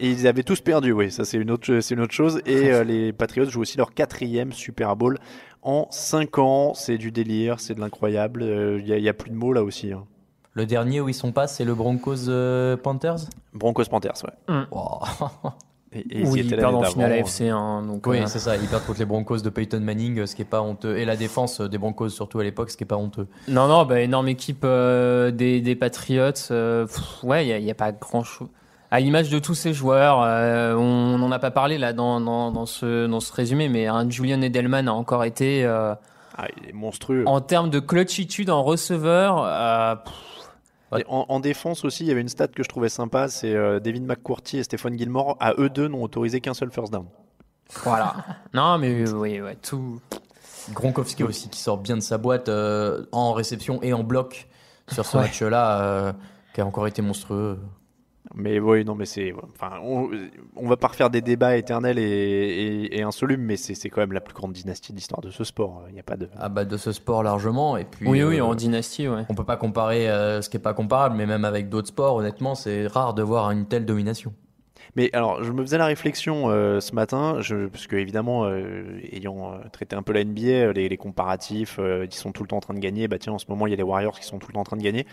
[0.00, 2.40] Et- ils avaient tous perdu, oui, ça c'est une autre, c'est une autre chose.
[2.46, 5.18] Et euh, les Patriots jouent aussi leur quatrième Super Bowl
[5.62, 6.74] en 5 ans.
[6.74, 8.42] C'est du délire, c'est de l'incroyable.
[8.42, 9.92] Il n'y a, plus de mots là aussi.
[9.92, 10.04] hein.
[10.54, 13.20] Le dernier où ils sont pas, c'est le Broncos euh, Panthers?
[13.54, 14.54] Broncos Panthers, ouais.
[14.70, 15.00] Wow.
[15.94, 17.42] Et, et ils oui, perdent en finale AFC.
[17.42, 18.56] Hein, donc, Oui, euh, c'est ça.
[18.56, 20.96] Ils perdent contre les Broncos de Peyton Manning, euh, ce qui est pas honteux.
[20.96, 23.26] Et la défense euh, des Broncos, surtout à l'époque, ce qui est pas honteux.
[23.46, 26.32] Non, non, bah, énorme équipe euh, des, des Patriots.
[26.50, 28.48] euh, pff, ouais, il n'y a, pas grand chose.
[28.94, 32.52] À l'image de tous ces joueurs, euh, on n'en a pas parlé là dans, dans,
[32.52, 35.94] dans, ce, dans ce résumé, mais un Julian Edelman a encore été, euh,
[36.36, 37.24] Ah, il est monstrueux.
[37.26, 39.94] en termes de clutchitude en receveur, euh,
[40.98, 43.54] Et En, en défense aussi, il y avait une stat que je trouvais sympa, c'est
[43.54, 47.06] euh, David McCourty et Stéphane Gilmore, à eux deux, n'ont autorisé qu'un seul first down.
[47.84, 48.14] voilà.
[48.52, 50.00] non, mais oui, ouais, tout.
[50.74, 54.48] Gronkowski aussi, qui sort bien de sa boîte euh, en réception et en bloc
[54.88, 55.22] sur ce Ouais.
[55.24, 56.12] match-là, euh,
[56.54, 57.58] qui a encore été monstrueux.
[58.34, 59.32] Mais oui, non, mais c'est.
[59.54, 60.08] Enfin, on,
[60.56, 64.00] on va pas refaire des débats éternels et, et, et insolubles, mais c'est c'est quand
[64.00, 65.82] même la plus grande dynastie de l'histoire de ce sport.
[65.88, 66.28] Il n'y a pas de.
[66.38, 67.76] Ah bah de ce sport largement.
[67.76, 69.24] Et puis, Oui, oui, euh, en dynastie, ouais.
[69.28, 72.16] on peut pas comparer euh, ce qui est pas comparable, mais même avec d'autres sports,
[72.16, 74.32] honnêtement, c'est rare de voir une telle domination.
[74.96, 77.38] Mais alors, je me faisais la réflexion euh, ce matin,
[77.72, 82.32] parce que évidemment, euh, ayant euh, traité un peu la NBA, les, comparatifs, ils sont
[82.32, 83.08] tout le temps en train de gagner.
[83.08, 84.60] Bah tiens, en ce moment, il y a les Warriors qui sont tout le temps
[84.60, 85.06] en train de gagner.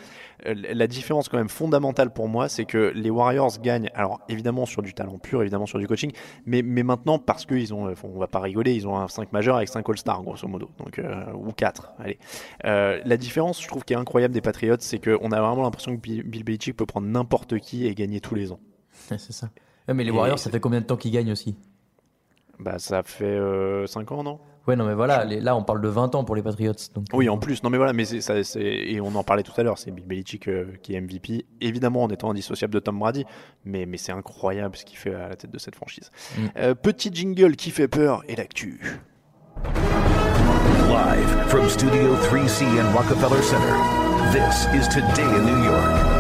[0.46, 3.90] La différence quand même fondamentale pour moi, c'est que les Warriors gagnent.
[3.94, 6.12] Alors évidemment sur du talent pur, évidemment sur du coaching,
[6.46, 9.70] mais, maintenant parce qu'ils ont, on va pas rigoler, ils ont un 5 majeur avec
[9.70, 11.02] 5 All-Stars grosso modo, donc
[11.34, 12.20] ou 4 Allez,
[12.64, 16.02] la différence, je trouve, qui est incroyable des Patriots, c'est qu'on a vraiment l'impression que
[16.02, 18.60] Bill Belichick peut prendre n'importe qui et gagner tous les ans.
[19.12, 19.50] Ouais, c'est ça.
[19.88, 21.56] Ouais, mais les Et Warriors, c'est- ça fait combien de temps qu'ils gagnent aussi?
[22.60, 23.40] Bah ça fait
[23.88, 24.40] 5 ans, non?
[24.68, 26.74] Ouais, non, mais voilà, les- là, on parle de 20 ans pour les Patriots.
[26.94, 27.64] Donc, Oui, euh, en plus.
[27.64, 29.90] Non, mais voilà, mais c'est, ça, c'est, et on en parlait tout à l'heure, c'est
[29.90, 33.26] Bill Belichick euh, qui est MVP, évidemment en étant indissociable de Tom Brady,
[33.66, 36.12] mais, mais c'est incroyable ce qu'il fait à la tête de cette franchise.
[36.38, 36.42] Mm.
[36.58, 38.80] Euh, petit jingle qui fait peur et l'actu.
[40.90, 43.74] Live from Studio 3C in Rockefeller Center,
[44.32, 46.19] this is Today in New York.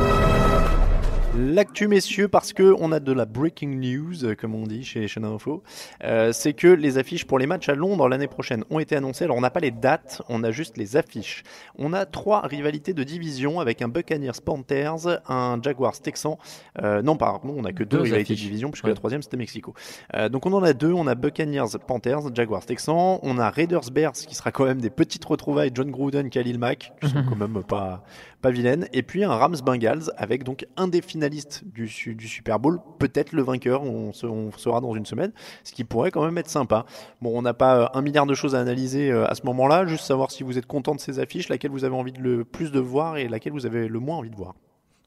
[1.41, 5.07] L'actu, messieurs, parce que on a de la breaking news, euh, comme on dit chez
[5.07, 5.63] Chaîne Info,
[6.03, 9.23] euh, c'est que les affiches pour les matchs à Londres l'année prochaine ont été annoncées.
[9.23, 11.43] Alors, on n'a pas les dates, on a juste les affiches.
[11.77, 16.37] On a trois rivalités de division avec un Buccaneers Panthers, un Jaguars Texan.
[16.83, 18.43] Euh, non, pardon, on a que deux, Deux rivalités affiches.
[18.43, 18.91] de division, puisque Ouais.
[18.91, 19.73] la troisième c'était Mexico.
[20.15, 20.91] Euh, donc, on en a deux.
[20.91, 23.21] On a Buccaneers Panthers, Jaguars Texan.
[23.23, 25.71] On a Raiders Bears, qui sera quand même des petites retrouvailles.
[25.73, 28.03] John Gruden, Khalil Mack, qui sont quand même pas
[28.41, 28.87] pas vilaine.
[28.93, 32.79] Et puis un Rams Bengals avec donc un des finalistes du, su- du Super Bowl,
[32.99, 34.27] peut-être le vainqueur, on, se,
[34.57, 35.31] saura dans une semaine,
[35.63, 36.85] ce qui pourrait quand même être sympa.
[37.21, 39.85] Bon, on n'a pas euh, un milliard de choses à analyser euh, à ce moment-là,
[39.85, 42.43] juste savoir si vous êtes content de ces affiches, laquelle vous avez envie de le
[42.45, 44.55] plus de voir et laquelle vous avez le moins envie de voir.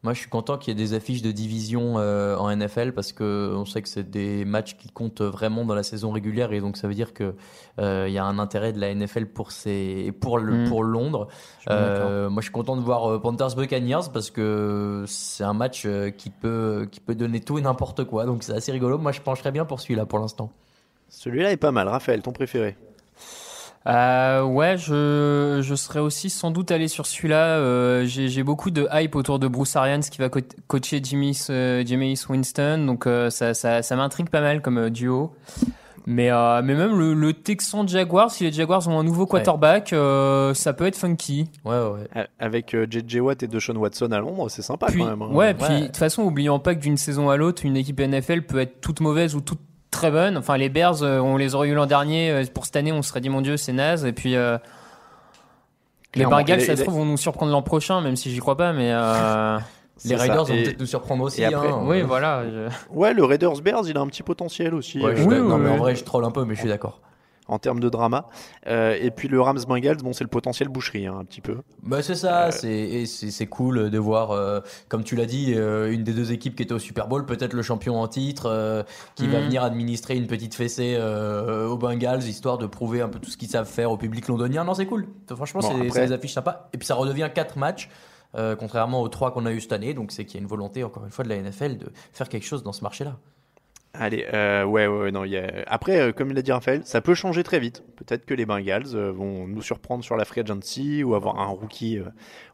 [0.04, 3.12] Moi, je suis content qu'il y ait des affiches de division euh, en NFL parce
[3.12, 6.60] que on sait que c'est des matchs qui comptent vraiment dans la saison régulière et
[6.60, 7.34] donc ça veut dire que
[7.78, 10.68] euh, il y a un intérêt de la NFL pour ces pour le Mm.
[10.68, 11.28] pour Londres.
[11.60, 15.86] Je Euh, moi, je suis content de voir Panthers Buccaneers parce que c'est un match
[16.16, 18.26] qui peut qui peut donner tout et n'importe quoi.
[18.26, 18.98] Donc c'est assez rigolo.
[18.98, 20.50] Moi, je pencherais bien pour celui-là pour l'instant.
[21.10, 21.86] Celui-là est pas mal.
[21.86, 22.76] Raphaël, ton préféré?
[23.86, 27.58] Euh, ouais, je, je serais aussi sans doute allé sur celui-là.
[27.58, 31.36] Euh, j'ai j'ai beaucoup de hype autour de Bruce Arians qui va co- coacher Jimmy,
[31.50, 35.32] euh, Jimmy Winston, donc euh, ça, ça, ça m'intrigue pas mal comme euh, duo.
[36.04, 39.92] Mais, euh, mais même le, le Texan Jaguars, si les Jaguars ont un nouveau quarterback,
[39.92, 41.48] euh, ça peut être funky.
[41.64, 42.26] Ouais, ouais.
[42.40, 45.22] Avec euh, JJ Watt et Deshaun Watson à l'ombre, c'est sympa Puis, quand même.
[45.22, 45.28] hein.
[45.32, 48.42] ouais, puis de toute façon, oublions pas que d'une saison à l'autre, une équipe NFL
[48.42, 49.60] peut être toute mauvaise ou toute
[49.92, 50.36] très bonne.
[50.36, 52.30] Enfin, les Bears, euh, on les aurait eu l'an dernier.
[52.32, 54.04] euh, Pour cette année, on se serait dit, mon Dieu, c'est naze.
[54.04, 54.58] Et puis, euh,
[56.16, 56.24] les.
[56.26, 58.72] Bengals, ça se trouve, vont nous surprendre l'an prochain, même si j'y crois pas.
[58.72, 59.58] Mais euh,
[60.04, 60.16] Les.
[60.16, 61.44] Raiders vont peut-être nous surprendre aussi.
[61.44, 61.82] après- hein.
[61.84, 62.42] oui, voilà.
[62.50, 64.98] je- Ouais, le Raiders Bears, il a un petit potentiel aussi.
[65.00, 65.48] Ouais, euh, Oui, d'accord.
[65.48, 65.78] non, oui, mais en oui.
[65.78, 67.00] vrai, je troll un peu, mais je suis d'accord.
[67.52, 68.26] En termes de drama.
[68.66, 71.58] Euh, et puis le Rams Bengals, bon, c'est le potentiel boucherie, hein, un petit peu.
[71.82, 75.92] Bah c'est ça, c'est et c'est cool de voir, euh, comme tu l'as dit, euh,
[75.92, 78.82] une des deux équipes qui était au Super Bowl, peut-être le champion en titre, euh,
[79.14, 79.44] qui va Mhm.
[79.46, 83.36] venir administrer une petite fessée euh, aux Bengals, histoire de prouver un peu tout ce
[83.36, 84.64] qu'ils savent faire au public londonien.
[84.64, 85.06] Non, c'est cool.
[85.34, 86.68] Franchement, Bon, c'est après- des affiches sympas.
[86.72, 87.88] Et puis ça redevient quatre matchs.
[88.34, 90.48] euh, contrairement aux trois qu'on a eu cette année, donc c'est qu'il y a une
[90.48, 93.18] volonté encore une fois de la NFL de faire quelque chose dans ce marché-là.
[93.94, 95.50] Allez, euh, ouais, ouais, non, il y a...
[95.66, 97.82] après, euh, comme il a dit Raphaël, ça peut changer très vite.
[97.96, 101.46] Peut-être que les Bengals euh, vont nous surprendre sur la free agency ou avoir un
[101.46, 102.00] rookie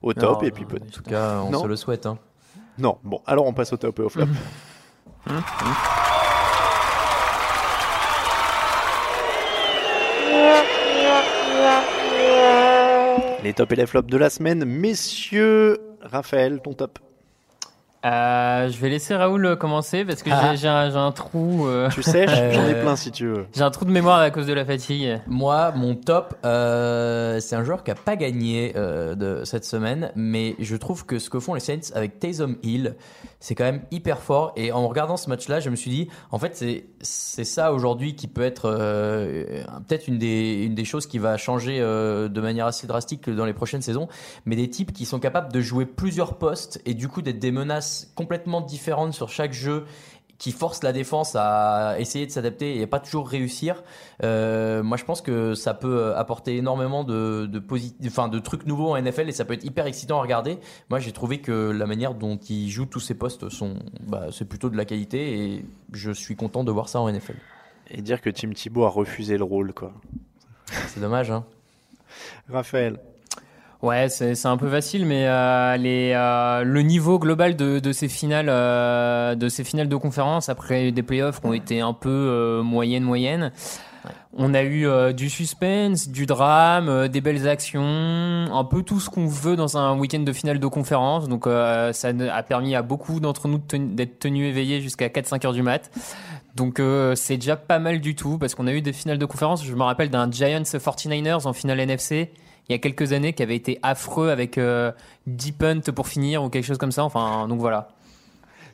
[0.03, 0.43] au top.
[0.43, 1.63] Non, et puis peut- en tout cas, on Non.
[1.63, 2.07] se le souhaite.
[2.07, 2.19] hein.
[2.79, 4.27] Non, bon, alors on passe au top et au flop.
[13.45, 14.65] Les tops et les flops de la semaine.
[14.65, 16.99] Messieurs, Raphaël, ton top.
[18.07, 20.55] Euh, je vais laisser Raoul euh, commencer parce que Ah.
[20.55, 21.67] j'ai- un, trou.
[21.67, 23.47] euh, Tu sèches J'en ai plein si tu veux.
[23.53, 25.21] J'ai un trou de mémoire à cause de la fatigue.
[25.27, 30.13] Moi, mon top, euh, c'est un joueur qui a pas gagné euh, de cette semaine,
[30.15, 32.95] mais je trouve que ce que font les Saints avec Taysom Hill,
[33.41, 34.53] c'est quand même hyper fort.
[34.57, 38.15] Et en regardant ce match-là, je me suis dit, en fait, c'est c'est ça aujourd'hui
[38.17, 42.41] qui peut être euh, peut-être une des une des choses qui va changer euh, de
[42.41, 44.09] manière assez drastique dans les prochaines saisons.
[44.47, 47.51] Mais des types qui sont capables de jouer plusieurs postes et du coup d'être des
[47.53, 49.85] menaces complètement différentes sur chaque jeu
[50.39, 53.83] qui force la défense à essayer de s'adapter et pas toujours réussir.
[54.23, 57.51] Euh, moi, je pense que ça peut apporter énormément de,
[58.07, 60.59] enfin, de trucs nouveaux en NFL et ça peut être hyper excitant à regarder.
[60.91, 63.75] Moi, j'ai trouvé que la manière dont il joue tous ses postes sont,
[64.07, 67.37] bah, c'est plutôt de la qualité et je suis content de voir ça en NFL.
[67.91, 69.93] Et dire que Tim Thibault a refusé le rôle, quoi.
[70.89, 71.45] C'est dommage, hein.
[72.49, 73.01] Raphaël.
[73.81, 78.09] Ouais, c'est un peu facile, mais euh, les, euh, le niveau global de, de ces
[78.09, 82.61] finales, euh, de ces finales de conférence après des playoffs qui ont été un peu
[82.65, 83.53] moyennes, moyennes.
[84.37, 89.27] On a eu du suspense, du drame, des belles actions, un peu tout ce qu'on
[89.27, 91.29] veut dans un week-end de finale de conférence.
[91.29, 95.63] Donc ça a permis à beaucoup d'entre nous d'être tenus éveillés jusqu'à 4-5 heures du
[95.63, 95.91] mat.
[96.59, 99.25] Donc euh, c'est déjà pas mal du tout parce qu'on a eu des finales de
[99.27, 99.65] conférence.
[99.65, 102.33] Je me rappelle d'un Giants 49ers en finale NFC
[102.69, 104.93] il y a quelques années qui avait été affreux avec euh,
[105.27, 107.05] 10 punts pour finir ou quelque chose comme ça.
[107.05, 107.89] Enfin, donc voilà.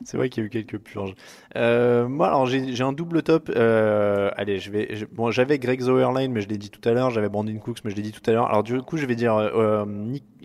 [0.03, 1.15] C'est vrai qu'il y a eu quelques purges.
[1.55, 3.49] Euh, moi, alors j'ai un double top.
[3.55, 5.07] Euh, allez, je vais.
[5.13, 7.11] bon, j'avais Greg Zoerline, mais je l'ai dit tout à l'heure.
[7.11, 8.47] J'avais Brandon Cooks, mais je l'ai dit tout à l'heure.
[8.47, 9.33] Alors du coup, je vais dire.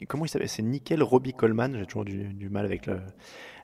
[0.07, 0.49] comment il s'appelle?
[0.49, 1.77] C'est Nickel Robbie Coleman.
[1.77, 3.01] J'ai toujours du mal avec le.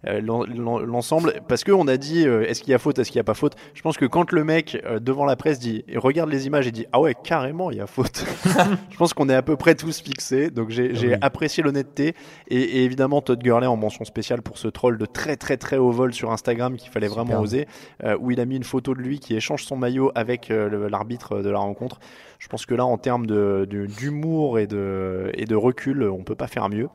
[0.06, 1.34] Euh, l'en- l'en- l'ensemble.
[1.48, 3.24] Parce que on a dit euh, est-ce qu'il y a faute est-ce qu'il y a
[3.24, 3.54] pas faute?
[3.74, 6.72] Je pense que quand le mec euh, devant la presse dit regarde les images et
[6.72, 8.24] dit ah ouais carrément il y a faute.
[8.90, 10.50] Je pense qu'on est à peu près tous fixés.
[10.50, 11.14] Donc j'ai Oui.
[11.20, 12.14] apprécié l'honnêteté.
[12.48, 15.76] Et, et évidemment Todd Gurley en mention spéciale pour ce troll de très très très
[15.78, 17.66] haut vol sur Instagram qu'il fallait vraiment oser
[18.04, 20.88] euh, où il a mis une photo de lui qui échange son maillot avec euh,
[20.88, 21.98] l'arbitre de la rencontre.
[22.38, 26.22] Je pense que là en termes de- de- d'humour et de, et de recul on
[26.22, 26.88] peut pas faire mieux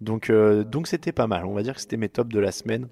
[0.00, 2.52] donc euh, donc c'était pas mal on va dire que c'était mes tops de la
[2.52, 2.88] semaine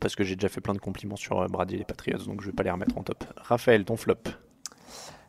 [0.00, 2.40] parce que j'ai déjà fait plein de compliments sur euh, Brady et les Patriots donc
[2.42, 4.14] je vais pas les remettre en top Raphaël ton flop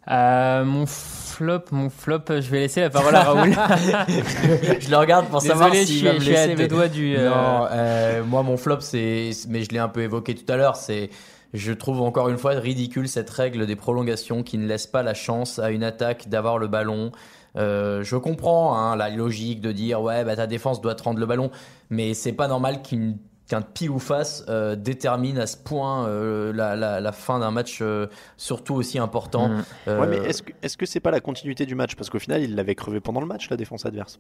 [0.10, 3.52] Euh, mon flop, mon flop, je vais laisser la parole à Raoul.
[4.80, 6.88] je le regarde pour savoir Désolé, je suis, va me je suis à deux doigts
[6.88, 7.16] du.
[7.16, 10.58] euh, Non, euh, moi mon flop c'est, mais je l'ai un peu évoqué tout à
[10.58, 11.10] l'heure, c'est,
[11.54, 15.14] je trouve encore une fois ridicule cette règle des prolongations qui ne laisse pas la
[15.14, 17.12] chance à une attaque d'avoir le ballon.
[17.56, 21.20] Euh, je comprends hein, la logique de dire ouais bah ta défense doit te rendre
[21.20, 21.52] le ballon,
[21.90, 26.54] mais c'est pas normal qu'une qu'un pile ou face euh, détermine à ce point euh,
[26.54, 28.06] la, la, la fin d'un match euh,
[28.38, 29.50] surtout aussi important.
[29.50, 29.64] Mm.
[29.88, 31.96] Ouais, mais est-ce que est-ce que c'est pas la continuité du match?
[31.96, 34.20] Parce qu'au final, il l'avait crevé pendant le match, la défense adverse.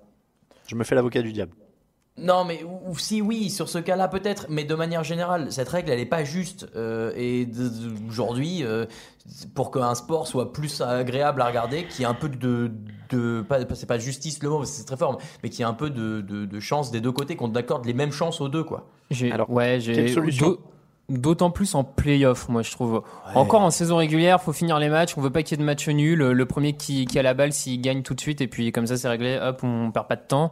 [0.68, 1.54] Je me fais l'avocat du diable.
[2.18, 5.70] Non, mais ou- ou si oui, sur ce cas-là peut-être, mais de manière générale, cette
[5.70, 6.68] règle elle est pas juste.
[6.76, 7.47] euh, et
[8.10, 8.86] aujourd'hui, euh,
[9.55, 12.72] pour qu'un sport soit plus agréable à regarder, qu'il y ait un peu de,
[13.10, 15.66] de pas, pas- c'est pas justice le mot, c'est très fort, mais qu'il y ait
[15.66, 18.49] un peu de, de, de chance des deux côtés, qu'on accorde les mêmes chances aux
[18.49, 18.88] deux, quoi.
[19.12, 19.93] J'ai- Alors, ouais, j'ai
[21.07, 23.01] D'autant plus en playoff, moi je trouve.
[23.34, 25.18] Encore en saison régulière, faut finir les matchs.
[25.18, 26.20] On veut pas qu'il y ait de match nul.
[26.20, 28.86] Le premier qui, qui a la balle, s'il gagne tout de suite, et puis comme
[28.86, 29.39] ça c'est réglé.
[29.41, 30.51] Hop, on perd pas de temps.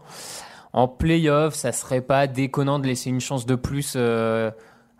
[0.78, 4.52] En playoff, ça serait pas déconnant de laisser une chance de plus euh,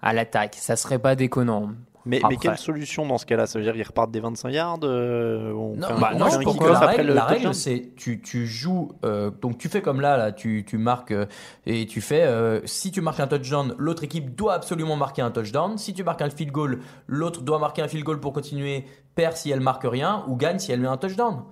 [0.02, 0.56] à l'attaque.
[0.56, 1.70] Ça serait pas déconnant.
[2.08, 3.46] Mais, quelle solution dans ce cas-là?
[3.46, 6.70] Ça veut dire qu'ils repartent des 25 yards euh, on Non, bah on non, off
[6.70, 10.32] la après règle, la c'est tu, tu joues, euh, donc tu fais comme là, là
[10.32, 11.28] tu, tu marques euh,
[11.68, 15.30] et tu fais, euh, si tu marques un touchdown, l'autre équipe doit absolument marquer un
[15.30, 15.78] touchdown.
[15.78, 19.36] Si tu marques un field goal, l'autre doit marquer un field goal pour continuer, perd
[19.36, 21.44] si elle marque rien ou gagne si elle met un touchdown.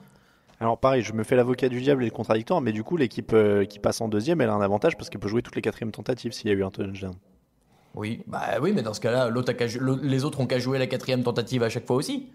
[0.59, 3.33] Alors pareil, je me fais l'avocat du diable et le contradictoire, mais du coup l'équipe
[3.33, 5.61] euh, qui passe en deuxième, elle a un avantage parce qu'elle peut jouer toutes les
[5.61, 7.13] quatrièmes tentatives s'il y a eu un touchdown.
[7.93, 9.31] Oui, bah oui, mais dans ce cas-là,
[10.01, 12.29] les autres ont qu'à jouer la quatrième tentative à chaque fois aussi.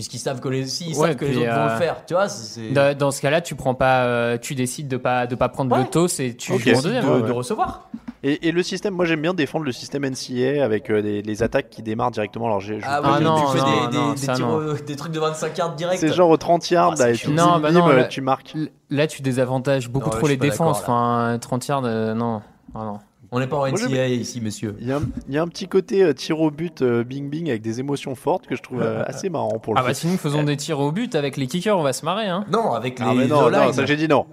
[0.00, 2.06] Puisqu'ils savent que les, s'ils Ouais, savent que les puis, autres vont euh, le faire,
[2.06, 2.70] tu vois, c'est.
[2.70, 5.74] Dans, dans ce cas-là, tu prends pas, euh, tu décides de pas de pas prendre
[5.76, 5.82] Ouais.
[5.82, 7.88] le toss et tu de, recevoir.
[8.22, 11.42] Et, et le système, moi j'aime bien défendre le système NCA avec euh, des- les
[11.42, 12.46] attaques qui démarrent directement.
[12.46, 14.38] Alors j'ai, je- Ah, Ah oui, non, tu fais non, des, non, des, ça, des,
[14.38, 16.00] tirs des trucs de 25 yards direct.
[16.00, 18.54] c'est genre au 30 yards, Ah, là, et tu Non, bah non, là- tu marques.
[18.90, 20.80] Là, tu désavantages beaucoup Non, trop les défenses.
[20.80, 22.40] Enfin, 30 yards, euh, non.
[22.74, 22.98] Ah, non.
[23.32, 24.74] On n'est pas en Moi, NCAA ici, monsieur.
[24.80, 27.04] Il y, a un, il y a un petit côté euh, tir au but euh,
[27.04, 29.82] bing bing avec des émotions fortes que je trouve euh, assez marrant pour le Ah
[29.82, 29.88] coup.
[29.88, 32.44] bah sinon faisons des tirs au but avec les kickers, on va se marrer hein.
[32.50, 34.26] Non, avec les Ah mais non, non, ça j'ai dit non.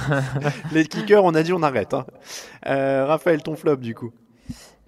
[0.72, 1.92] les kickers, on a dit on arrête.
[1.92, 2.06] Hein.
[2.68, 4.12] Euh, Raphaël, ton flop du coup.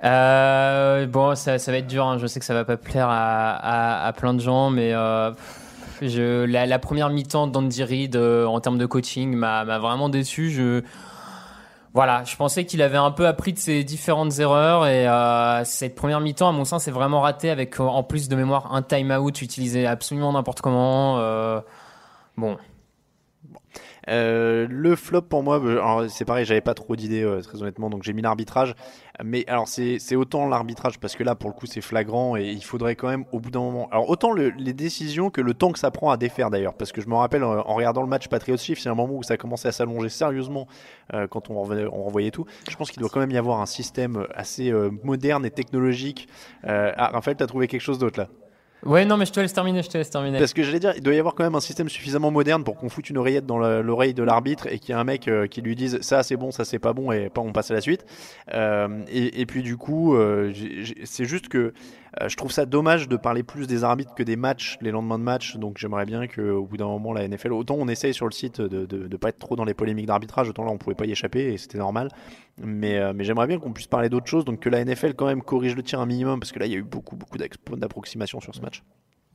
[0.04, 2.04] Euh, bon, ça, ça va être dur.
[2.06, 2.18] hein.
[2.18, 5.30] Je sais que ça va pas plaire à, à, à plein de gens, mais euh,
[6.02, 10.08] je, la, la première mi-temps d'Andy Reid euh, en termes de coaching m'a m'a vraiment
[10.08, 10.50] déçu.
[10.50, 10.82] Je
[11.94, 15.94] voilà, je pensais qu'il avait un peu appris de ses différentes erreurs et euh, cette
[15.94, 18.82] première mi-temps, à mon sens, c'est vraiment raté avec euh, en plus de mémoire un
[18.82, 21.18] time-out utilisé absolument n'importe comment.
[21.20, 21.60] euh,
[22.36, 22.58] bon,
[24.08, 27.88] Euh, le flop pour moi, euh, c'est pareil, j'avais pas trop d'idées euh, très honnêtement,
[27.90, 28.74] donc j'ai mis l'arbitrage.
[29.24, 32.48] Mais alors c'est c'est autant l'arbitrage parce que là pour le coup c'est flagrant et
[32.48, 33.88] il faudrait quand même au bout d'un moment.
[33.92, 36.90] Alors autant le- les décisions que le temps que ça prend à défaire d'ailleurs, parce
[36.92, 39.36] que je me rappelle en regardant le match Patriots Chiefs, a un moment où ça
[39.36, 40.66] commençait à s'allonger sérieusement
[41.30, 42.44] quand on renvoyait tout.
[42.68, 44.72] Je pense qu'il doit quand même y avoir un système assez
[45.04, 46.28] moderne et technologique.
[46.64, 48.28] Ah Raphaël, t'as trouvé quelque chose d'autre là?
[48.84, 50.38] Ouais, non, mais je te laisse terminer, je te laisse terminer.
[50.38, 52.76] Parce que j'allais dire, il doit y avoir quand même un système suffisamment moderne pour
[52.76, 55.46] qu'on foute une oreillette dans l'oreille de l'arbitre et qu'il y ait un mec euh,
[55.46, 57.74] qui lui dise ça c'est bon, ça c'est pas bon et pas on passe à
[57.74, 58.04] la suite.
[58.52, 60.52] Euh, et, puis du coup, euh,
[61.04, 61.72] c'est juste que
[62.26, 65.24] je trouve ça dommage de parler plus des arbitres que des matchs, les lendemains de
[65.24, 65.56] match.
[65.56, 68.60] Donc j'aimerais bien qu'au bout d'un moment la NFL, autant on essaye sur le site
[68.60, 71.12] de, de pas être trop dans les polémiques d'arbitrage, autant là on pouvait pas y
[71.12, 72.08] échapper et c'était normal.
[72.62, 75.26] Mais, euh, mais j'aimerais bien qu'on puisse parler d'autres choses, donc que la NFL quand
[75.26, 77.36] même corrige le tir un minimum parce que là il y a eu beaucoup beaucoup
[77.36, 78.82] d'approximations sur ce match.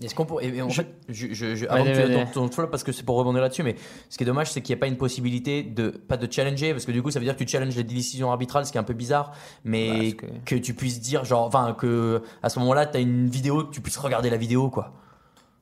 [0.01, 2.25] Est-ce qu'on pourrait- en fait, je, je, je- Allez, avant que tu allez.
[2.33, 3.75] ton, parce que c'est pour rebondir là-dessus, mais
[4.07, 6.71] ce qui est dommage, c'est qu'il n'y a pas une possibilité de, pas de challenger,
[6.71, 8.77] parce que du coup, ça veut dire que tu challenges les décisions arbitrales, ce qui
[8.77, 9.33] est un peu bizarre,
[9.65, 10.25] mais que...
[10.45, 13.73] que- tu puisses dire, genre, enfin, que à ce moment-là, tu as une vidéo, que
[13.73, 14.93] tu puisses regarder la vidéo, quoi.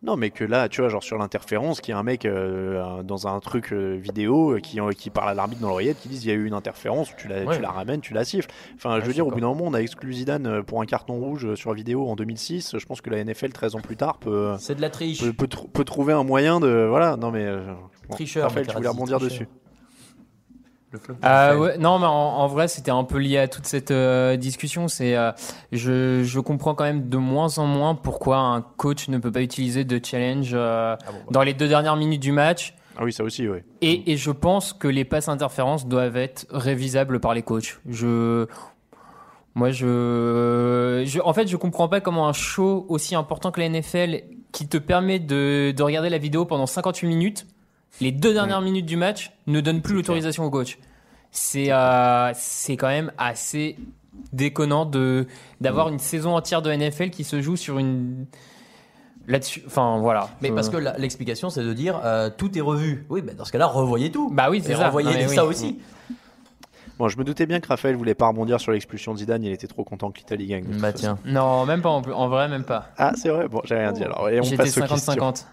[0.03, 3.01] Non, mais que là, tu vois, genre sur l'interférence, qu'il y a un mec euh,
[3.01, 6.07] dans un truc euh, vidéo euh, qui, euh, qui parle à l'arbitre dans l'oreillette, qui
[6.07, 7.55] dit il y a eu une interférence, tu la, Ouais.
[7.55, 8.49] tu la ramènes, tu la siffles.
[8.75, 10.85] Enfin, Ouais, je veux dire, au bout d'un moment, on a exclu Zidane pour un
[10.85, 12.77] carton rouge sur vidéo en 2006.
[12.77, 15.19] Je pense que la NFL, 13 ans plus tard, peut, C'est de la triche.
[15.21, 16.85] peut, peut, tr- peut trouver un moyen de.
[16.87, 17.45] Voilà, non, mais.
[17.45, 17.61] euh,
[18.07, 19.31] bon, Tricheur, Raphaël, tu voulais rebondir tricheur.
[19.39, 19.47] dessus.
[20.91, 21.15] Le flop.
[21.23, 24.37] Euh, ouais, non, mais en, en vrai, c'était un peu lié à toute cette euh,
[24.37, 24.87] discussion.
[24.87, 25.31] C'est, euh,
[25.71, 29.41] je, je comprends quand même de moins en moins pourquoi un coach ne peut pas
[29.41, 31.23] utiliser de challenge euh, Ah bon, bah.
[31.31, 32.73] dans les deux dernières minutes du match.
[32.97, 33.59] Ah oui, ça aussi, oui.
[33.81, 37.79] Et, et je pense que les passes interférences doivent être révisables par les coachs.
[37.87, 38.47] Je,
[39.53, 43.69] moi, je, je, en fait, je comprends pas comment un show aussi important que la
[43.69, 44.21] NFL,
[44.51, 47.45] qui te permet de, de regarder la vidéo pendant 58 minutes,
[48.01, 50.77] les deux dernières minutes du match, ne donne plus l'autorisation au coach.
[51.31, 53.77] C'est, euh, c'est quand même assez
[54.33, 55.27] déconnant de
[55.61, 58.25] d'avoir une saison entière de NFL qui se joue sur une
[59.27, 59.63] là-dessus.
[59.67, 60.29] Enfin, voilà.
[60.41, 63.05] Mais parce que l'explication, c'est de dire, euh, tout est revu.
[63.09, 64.29] Oui, bah, dans ce cas-là, revoyez tout.
[64.31, 64.87] bah oui, c'est ça.
[64.87, 65.49] revoyez Non, ça oui.
[65.49, 65.79] aussi.
[66.97, 69.51] Bon, je me doutais bien que Raphaël voulait pas rebondir sur l'expulsion de Zidane, il
[69.51, 70.65] était trop content que l'Italie gagne.
[70.65, 70.97] Bah façon.
[70.97, 71.19] tiens.
[71.25, 72.11] Non, même pas en, plus.
[72.11, 72.89] en vrai, même pas.
[72.97, 74.27] Ah, c'est vrai, bon, j'ai rien dit alors.
[74.29, 75.13] Et on J'étais passe aux questions.
[75.13, 75.45] 50-50.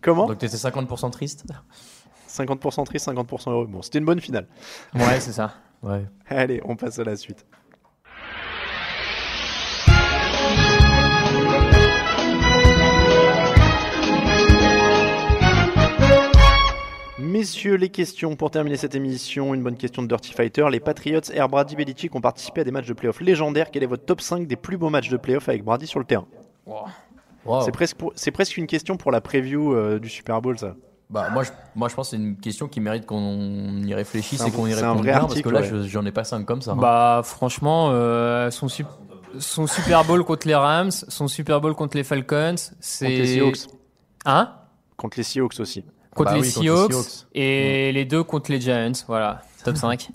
[0.00, 1.44] Comment Donc t'étais 50% triste
[2.28, 3.66] 50% triste, 50% heureux.
[3.66, 4.46] Bon, c'était une bonne finale.
[4.94, 5.54] Ouais, c'est ça.
[5.82, 6.04] Ouais.
[6.28, 7.46] Allez, on passe à la suite.
[17.18, 19.54] Messieurs, les questions pour terminer cette émission.
[19.54, 20.66] Une bonne question de Dirty Fighter.
[20.70, 23.70] Les Patriots et Brady Belichick ont participé à des matchs de playoff légendaires.
[23.70, 26.04] Quel est votre top 5 des plus beaux matchs de playoff avec Brady sur le
[26.04, 26.26] terrain?
[26.66, 26.86] Wow.
[27.64, 30.74] C'est presque, une question pour la preview euh, du Super Bowl, ça.
[31.10, 34.44] Bah, moi, je, moi, je pense que c'est une question qui mérite qu'on y réfléchisse
[34.46, 35.66] et qu'on y réponde bien, parce que là, ouais.
[35.66, 36.72] je- j'en ai pas cinq comme ça.
[36.72, 36.76] hein.
[36.78, 38.86] Bah franchement, euh, son, sup-
[39.38, 43.06] son Super Bowl contre les Rams, son Super Bowl contre les Falcons, c'est...
[43.06, 43.58] Contre les Seahawks.
[44.26, 44.52] Hein?
[44.98, 45.82] Contre les Seahawks aussi.
[46.14, 48.92] Contre Bah les oui, contre les Seahawks et les deux contre les Giants.
[49.06, 50.10] Voilà, top 5.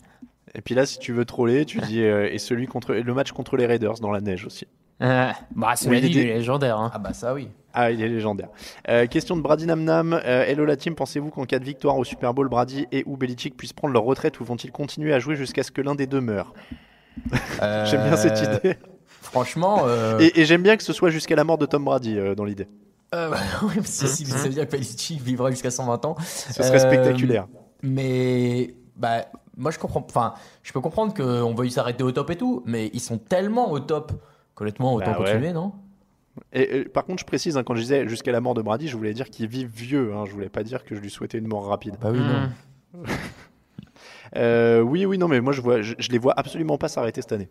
[0.53, 3.13] Et puis là, si tu veux troller, tu dis euh, et celui contre et le
[3.15, 4.67] match contre les Raiders dans la neige aussi.
[5.03, 6.77] Euh, bah Oui, il est légendaire.
[6.79, 6.91] Hein.
[6.93, 7.49] Ah bah ça oui.
[7.73, 8.49] Ah, il est légendaire.
[8.87, 10.13] Euh, question de Brady Namnam.
[10.13, 13.17] Euh, hello la team, pensez-vous qu'en cas de victoire au Super Bowl, Brady et ou
[13.17, 16.05] Belichick puissent prendre leur retraite ou vont-ils continuer à jouer jusqu'à ce que l'un des
[16.07, 16.53] deux meure?
[17.61, 18.77] J'aime bien cette Euh, idée.
[19.07, 22.17] Franchement, euh, Et, et j'aime bien que ce soit jusqu'à la mort de Tom Brady
[22.17, 22.67] euh, dans l'idée.
[23.15, 23.31] euh,
[23.63, 26.15] oui, parce que si, ça veut dire que Belichick vivra jusqu'à 120 ans.
[26.23, 27.47] Ce serait Euh, spectaculaire.
[27.81, 29.25] Mais bah
[29.57, 30.05] moi je comprends.
[30.07, 33.71] Enfin, je peux comprendre qu'on veuille s'arrêter au top et tout, mais ils sont tellement
[33.71, 34.11] au top
[34.55, 35.25] qu'honnêtement autant Bah ouais.
[35.25, 35.73] continuer, non?
[36.51, 38.87] Et, et, par contre, je précise, hein, quand je disais jusqu'à la mort de Brady,
[38.87, 40.13] je voulais dire qu'il vive vieux.
[40.15, 41.95] Hein, je voulais pas dire que je lui souhaitais une mort rapide.
[42.01, 43.03] Bah oui, non.
[44.35, 47.21] Euh, oui, oui, non, mais moi je vois, je, je les vois absolument pas s'arrêter
[47.21, 47.49] cette année.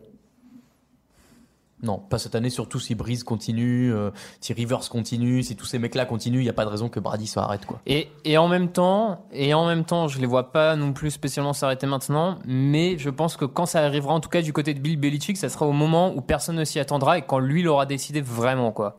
[1.85, 4.11] Non, pas cette année, surtout si Breeze continue, euh,
[4.41, 7.01] si Rivers continue, si tous ces mecs-là continuent, il n'y a pas de raison que
[7.01, 7.81] Brady s'arrête quoi.
[7.87, 11.11] Et, et en même temps, et en même temps, je les vois pas non plus
[11.11, 14.75] spécialement s'arrêter maintenant, mais je pense que quand ça arrivera, en tout cas du côté
[14.75, 17.65] de Bill Belichick, ça sera au moment où personne ne s'y attendra et quand lui
[17.65, 18.99] l'aura décidé vraiment quoi.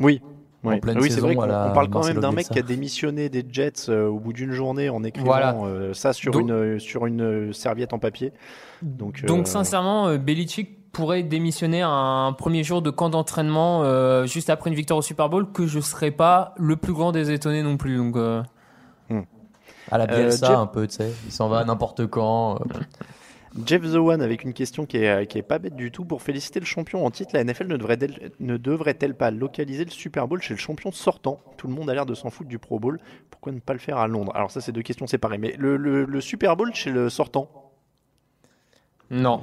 [0.00, 0.20] Oui.
[0.62, 3.30] En Oui, pleine oui c'est vrai qu'on parle quand même d'un mec qui a démissionné
[3.30, 5.56] des Jets euh, au bout d'une journée en écrivant Voilà.
[5.64, 8.32] euh, ça sur Donc- une sur une serviette en papier.
[8.82, 14.26] Donc, Donc euh, sincèrement, euh, Belichick pourrait démissionner un premier jour de camp d'entraînement euh,
[14.26, 17.30] juste après une victoire au Super Bowl que je serais pas le plus grand des
[17.30, 17.96] étonnés non plus.
[17.96, 18.42] Donc euh,
[19.90, 22.56] À la Bielsa Jeff- un peu, tu sais, il s'en va n'importe quand.
[22.56, 22.58] euh.
[23.66, 26.04] Jeff The One avec une question qui est, qui est pas bête du tout.
[26.04, 29.90] Pour féliciter le champion en titre, la NFL ne devrait-elle ne devrait-elle pas localiser le
[29.90, 31.40] Super Bowl chez le champion sortant?
[31.56, 33.00] Tout le monde a l'air de s'en foutre du Pro Bowl.
[33.28, 34.30] Pourquoi ne pas le faire à Londres?
[34.36, 35.38] Alors ça, c'est deux questions séparées.
[35.38, 37.48] Mais le, le- le Super Bowl chez le sortant?
[39.10, 39.42] Non.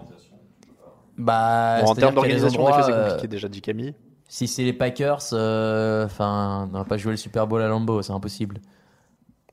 [1.18, 3.94] Bah, Bon, En termes d'organisation, en effet, c'est compliqué euh, déjà, dit Camille.
[4.28, 8.02] Si c'est les Packers, euh, enfin, on va pas jouer le Super Bowl à Lambeau,
[8.02, 8.60] c'est impossible.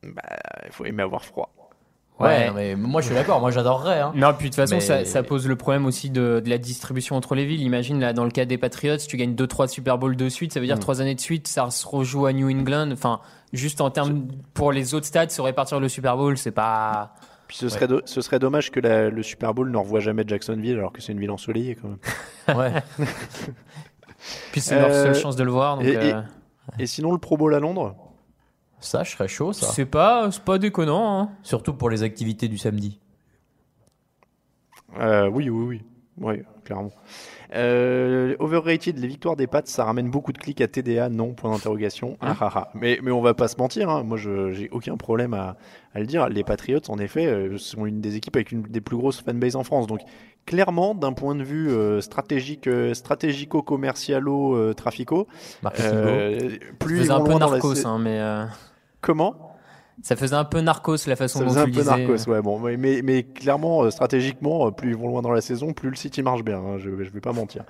[0.03, 0.23] Bah,
[0.67, 1.51] il faut aimer avoir froid.
[2.21, 2.47] Ouais, Ouais.
[2.49, 4.01] non, mais moi je suis d'accord, moi j'adorerais.
[4.01, 4.13] Hein.
[4.15, 6.59] Non, puis de toute façon, Mais- ça, ça pose le problème aussi de, de la
[6.59, 7.63] distribution entre les villes.
[7.63, 10.61] Imagine, là, dans le cas des Patriots, tu gagnes 2-3 Super Bowl de suite, ça
[10.61, 10.81] veut dire Mm.
[10.81, 12.91] 3 années de suite, ça se rejoue à New England.
[12.93, 13.21] Enfin,
[13.53, 17.15] juste en termes, pour les autres stades, se répartir le Super Bowl, c'est pas.
[17.49, 20.25] Puis ce serait, do- ce serait dommage que la- le Super Bowl ne revoie jamais
[20.27, 21.99] Jacksonville alors que c'est une ville ensoleillée quand même.
[22.59, 22.83] Ouais.
[24.53, 25.77] Puis c'est leur Euh, seule chance de le voir.
[25.77, 26.23] Donc, et- et- euh,
[26.79, 27.95] Et sinon, le Pro Bowl à Londres?
[28.81, 29.67] Ça, je serais chaud, ça.
[29.69, 31.21] c'est pas, c'est pas déconnant.
[31.21, 31.31] Hein.
[31.43, 32.99] Surtout pour les activités du samedi.
[34.99, 35.83] Euh, Oui, oui, oui.
[36.21, 36.93] Oui, clairement.
[37.55, 41.51] Euh, overrated, les victoires des Pats, ça ramène beaucoup de clics à TDA, non, point
[41.51, 42.17] d'interrogation.
[42.21, 42.71] Ah, ah, ah.
[42.75, 44.05] Mais, mais on va pas se mentir, hein.
[44.05, 45.57] moi je j'ai aucun problème à,
[45.93, 46.29] à le dire.
[46.29, 49.57] Les Patriots, en effet, euh, sont une des équipes avec une des plus grosses fanbases
[49.57, 49.87] en France.
[49.89, 50.01] Donc
[50.47, 55.27] clairement, d'un point de vue euh, stratégique, euh, stratégico-commercialo, trafico,
[55.63, 58.21] Marketing euh, plus ils vont loin dans la hein, mais.
[59.01, 59.54] Comment?
[60.05, 62.29] Ça faisait un peu narcos la façon Ça dont faisait un tu le peu narcos,
[62.29, 62.43] ouais.
[62.43, 65.97] Bon, mais, clairement, euh, stratégiquement, euh, plus ils vont loin dans la saison, plus le
[65.97, 66.59] City marche bien.
[66.59, 67.65] hein, je, je vais pas mentir.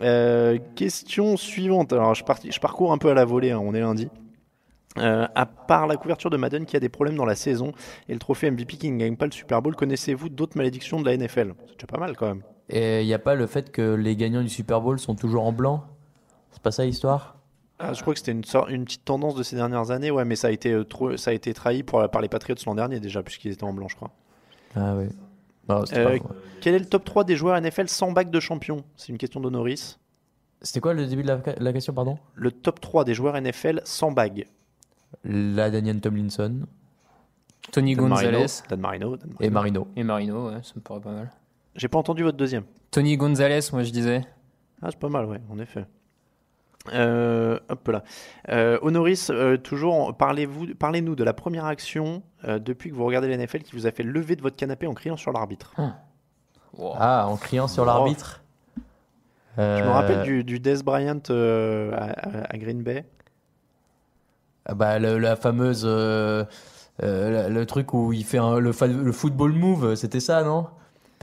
[0.00, 1.92] Euh, question suivante.
[1.92, 3.50] Alors, je parcours un peu à la volée.
[3.50, 4.08] hein, on est lundi.
[4.96, 7.72] Euh, à part la couverture de Madden qui a des problèmes dans la saison
[8.08, 11.04] et le trophée MVP qui ne gagne pas le Super Bowl, connaissez-vous d'autres malédictions de
[11.04, 12.42] la NFL C'est déjà pas mal quand même.
[12.70, 15.44] Et il n'y a pas le fait que les gagnants du Super Bowl sont toujours
[15.44, 15.84] en blanc?
[16.52, 17.35] C'est pas ça l'histoire?
[17.78, 20.34] Ah, je crois que c'était une, une petite tendance de ces dernières années, ouais, mais
[20.36, 23.00] ça a été, euh, trop, ça a été trahi pour- par les Patriots l'an dernier
[23.00, 24.10] déjà, puisqu'ils étaient en blanc, je crois.
[24.74, 25.08] Ah oui.
[25.68, 26.24] Non, c'était Euh, pas-
[26.60, 28.78] quel est le top 3 des joueurs NFL sans bague de champion?
[28.96, 29.98] C'est une question d'Honoris.
[30.62, 32.18] C'était quoi le début de la, la question, pardon?
[32.34, 34.46] Le top 3 des joueurs NFL sans bague.
[35.24, 36.60] La Daniel Tomlinson
[37.72, 39.36] Tony Dan Marino, Gonzalez Dan Marino, Dan Marino.
[39.40, 39.88] et Marino.
[39.96, 41.30] et Marino, ouais, ça me paraît pas mal.
[41.74, 42.64] J'ai pas entendu votre deuxième.
[42.90, 44.24] Tony Gonzalez, moi je disais.
[44.82, 45.84] Ah, c'est pas mal, ouais, en effet.
[46.92, 48.02] Euh, hop là.
[48.50, 53.28] Euh, Honoris, euh, toujours, parlez-vous, parlez-nous de la première action euh, depuis que vous regardez
[53.28, 55.74] la NFL qui vous a fait lever de votre canapé en criant sur l'arbitre.
[56.98, 58.42] Ah, en criant sur l'arbitre
[59.56, 62.04] Je me rappelle du, du Des Bryant euh, à,
[62.40, 63.04] à- à Green Bay.
[64.66, 65.84] ah bah, le- la fameuse.
[65.86, 66.44] euh,
[67.02, 70.66] euh, le truc où il fait un- le, football move, c'était ça, non?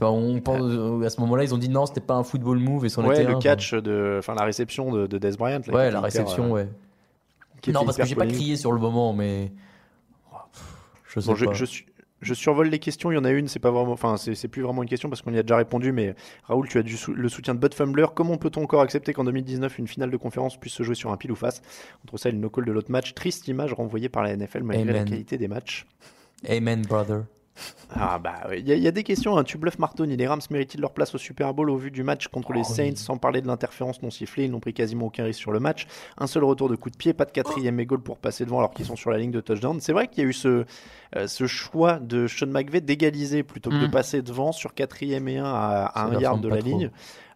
[0.02, 2.88] On pense, À ce moment-là, ils ont dit non, c'était pas un football move et
[2.88, 3.38] sur le terrain.
[3.38, 5.60] catch de, enfin la réception de, de Des Bryant.
[5.66, 6.68] là, Ouais, la hyper, réception, ouais.
[7.68, 9.52] Non, parce que j'ai pas crié sur le moment, mais.
[11.06, 11.52] Je sais Bon, pas.
[11.52, 11.64] je
[12.20, 13.12] je survole les questions.
[13.12, 15.20] Il y en a une, c'est pas vraiment, enfin, c'est plus vraiment une question parce
[15.20, 15.92] qu'on y a déjà répondu.
[15.92, 16.14] Mais
[16.44, 18.06] Raoul, tu as du sou- le soutien de Bud Fumbler.
[18.14, 21.18] Comment peut-on encore accepter qu'en 2019 une finale de conférence puisse se jouer sur un
[21.18, 21.60] pile ou face?
[22.02, 24.92] Entre ça et le no-call de l'autre match, triste image renvoyée par la NFL malgré
[24.92, 25.86] la qualité des matchs.
[26.48, 27.24] Amen, brother.
[27.94, 29.36] Ah bah, il y, a- il y a des questions.
[29.36, 29.44] hein.
[29.44, 30.16] Tu bluffes Martoni.
[30.16, 32.64] Les Rams méritent leur place au Super Bowl au vu du match contre les Oh,
[32.74, 32.96] Saints, oui.
[32.96, 34.44] sans parler de l'interférence non sifflée?
[34.46, 35.86] Ils n'ont pris quasiment aucun risque sur le match.
[36.18, 38.58] Un seul retour de coup de pied, pas de quatrième et goal pour passer devant
[38.58, 39.78] alors qu'ils sont sur la ligne de touchdown.
[39.80, 40.64] C'est vrai qu'il y a eu ce,
[41.16, 43.90] euh, ce choix de Sean McVay d'égaliser plutôt que de Mm.
[43.92, 46.66] passer devant sur quatrième et un à, un yard de la trop.
[46.68, 46.90] ligne.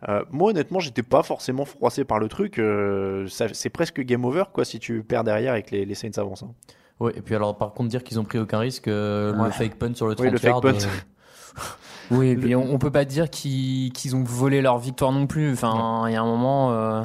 [0.08, 2.58] Euh, moi honnêtement, j'étais pas forcément froissé par le truc.
[2.58, 6.10] Euh, c'est presque game over quoi si tu perds derrière et que les, les Saints
[6.16, 6.42] avancent.
[6.42, 6.54] hein.
[7.00, 9.46] Ouais, et puis alors, par contre, dire qu'ils ont pris aucun risque, euh, Ouais.
[9.46, 10.68] le fake punt sur le 30 Oui, le fake yards, punt.
[10.74, 11.60] euh,
[12.10, 15.26] Oui, et puis on, on peut pas dire qu'ils qu'ils ont volé leur victoire non
[15.26, 15.52] plus.
[15.52, 17.04] Enfin, il y a un moment.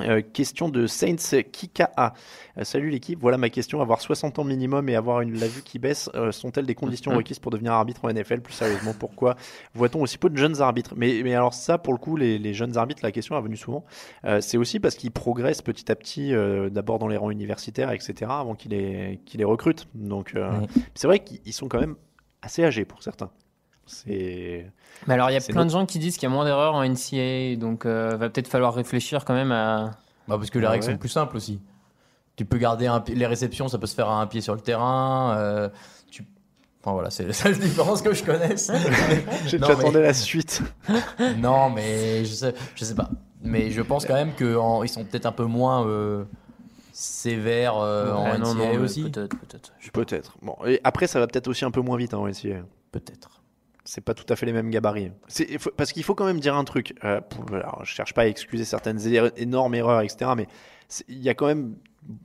[0.00, 2.14] Euh, question de Saints Kikaa.
[2.58, 3.80] Euh, salut l'équipe, voilà ma question.
[3.80, 7.12] Avoir 60 ans minimum et avoir une, la vue qui baisse euh, sont-elles des conditions
[7.16, 9.36] requises pour devenir arbitre en NFL Plus sérieusement, pourquoi
[9.74, 10.94] voit-on aussi peu de jeunes arbitres?
[10.96, 13.56] Mais, mais alors ça, pour le coup, les, les jeunes arbitres, la question est venue
[13.56, 13.84] souvent.
[14.24, 16.32] Euh, c'est aussi parce qu'ils progressent petit à petit,
[16.70, 19.86] d'abord dans les rangs universitaires, etc., avant qu'ils les, les recrutent.
[19.94, 20.66] Donc Ouais.
[20.94, 21.96] c'est vrai qu'ils ils sont quand même
[22.42, 23.30] assez âgés pour certains.
[23.86, 24.66] C'est...
[25.06, 26.44] Mais alors, il y a plein notre- de gens qui disent qu'il y a moins
[26.44, 29.90] d'erreurs en NCAA, donc euh, va peut-être falloir réfléchir quand même à.
[30.28, 30.92] Bah parce que les Ah règles ouais.
[30.92, 31.60] sont plus simples aussi.
[32.36, 34.60] Tu peux garder un les réceptions, ça peut se faire à un pied sur le
[34.60, 35.36] terrain.
[35.36, 35.68] euh,
[36.10, 36.24] tu...
[36.82, 38.70] Enfin voilà, c'est la seule différence que je connaisse.
[39.46, 40.62] J'attendais mais- la suite.
[41.38, 43.10] non, mais je sais, je sais pas.
[43.42, 46.24] Mais je pense quand même qu'ils sont peut-être un peu moins euh,
[46.92, 49.10] sévères euh, en Ouais, non, NCAA non, aussi.
[49.92, 50.34] Peut-être.
[50.42, 52.62] Bon, et après, ça va peut-être aussi un peu moins vite hein, en NCAA.
[52.92, 53.33] Peut-être.
[53.84, 55.12] C'est pas tout à fait les mêmes gabarits.
[55.28, 56.94] C'est- parce qu'il faut quand même dire un truc.
[57.04, 60.30] Euh, pour- alors, je cherche pas à excuser certaines er- énormes erreurs, etc.
[60.36, 60.46] Mais
[61.08, 61.76] il y a quand même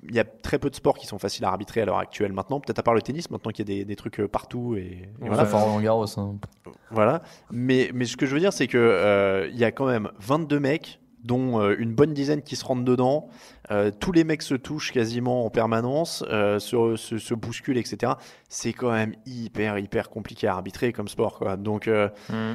[0.09, 2.33] il y a très peu de sports qui sont faciles à arbitrer à l'heure actuelle
[2.33, 2.59] maintenant.
[2.59, 4.81] Peut-être à part le tennis, maintenant qu'il y a des, des trucs euh, partout et,
[4.81, 5.65] et Voilà, voilà.
[5.65, 6.19] Roland Garros.
[6.19, 6.35] hein.
[6.91, 7.21] Voilà.
[7.49, 10.09] Mais, mais ce que je veux dire, c'est que euh, il y a quand même
[10.19, 13.27] 22 mecs, dont euh, une bonne dizaine qui se rentrent dedans.
[13.71, 18.13] Euh, tous les mecs se touchent quasiment en permanence, euh, se, se, se bousculent, etc.
[18.47, 21.37] C'est quand même hyper, hyper compliqué à arbitrer comme sport.
[21.37, 21.57] Quoi.
[21.57, 22.53] Donc, euh, Mm.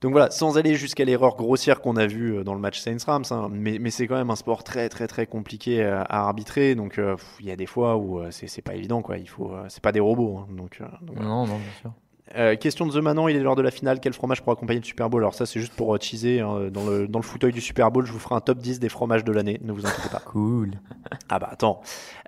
[0.00, 3.48] donc voilà, sans aller jusqu'à l'erreur grossière qu'on a vue dans le match Saints-Rams, hein,
[3.50, 6.74] mais, mais c'est quand même un sport très, très, très compliqué à, à arbitrer.
[6.74, 7.00] Donc
[7.40, 9.02] il y a des fois où c'est pas évident.
[9.02, 9.18] quoi.
[9.18, 10.38] Il faut, c'est pas des robots.
[10.38, 10.46] hein.
[10.50, 11.28] donc, donc voilà.
[11.28, 11.92] Non, non, bien sûr.
[12.36, 14.00] Euh, question de The Manon, il est l'heure de la finale.
[14.00, 15.22] Quel fromage pour accompagner le Super Bowl?
[15.22, 16.40] Alors, ça, c'est juste pour euh, teaser.
[16.40, 18.80] hein, dans, le, dans le fauteuil du Super Bowl, je vous ferai un top 10
[18.80, 19.60] des fromages de l'année.
[19.62, 20.20] Ne vous inquiétez pas.
[20.24, 20.72] Cool.
[21.28, 21.80] Ah bah attends.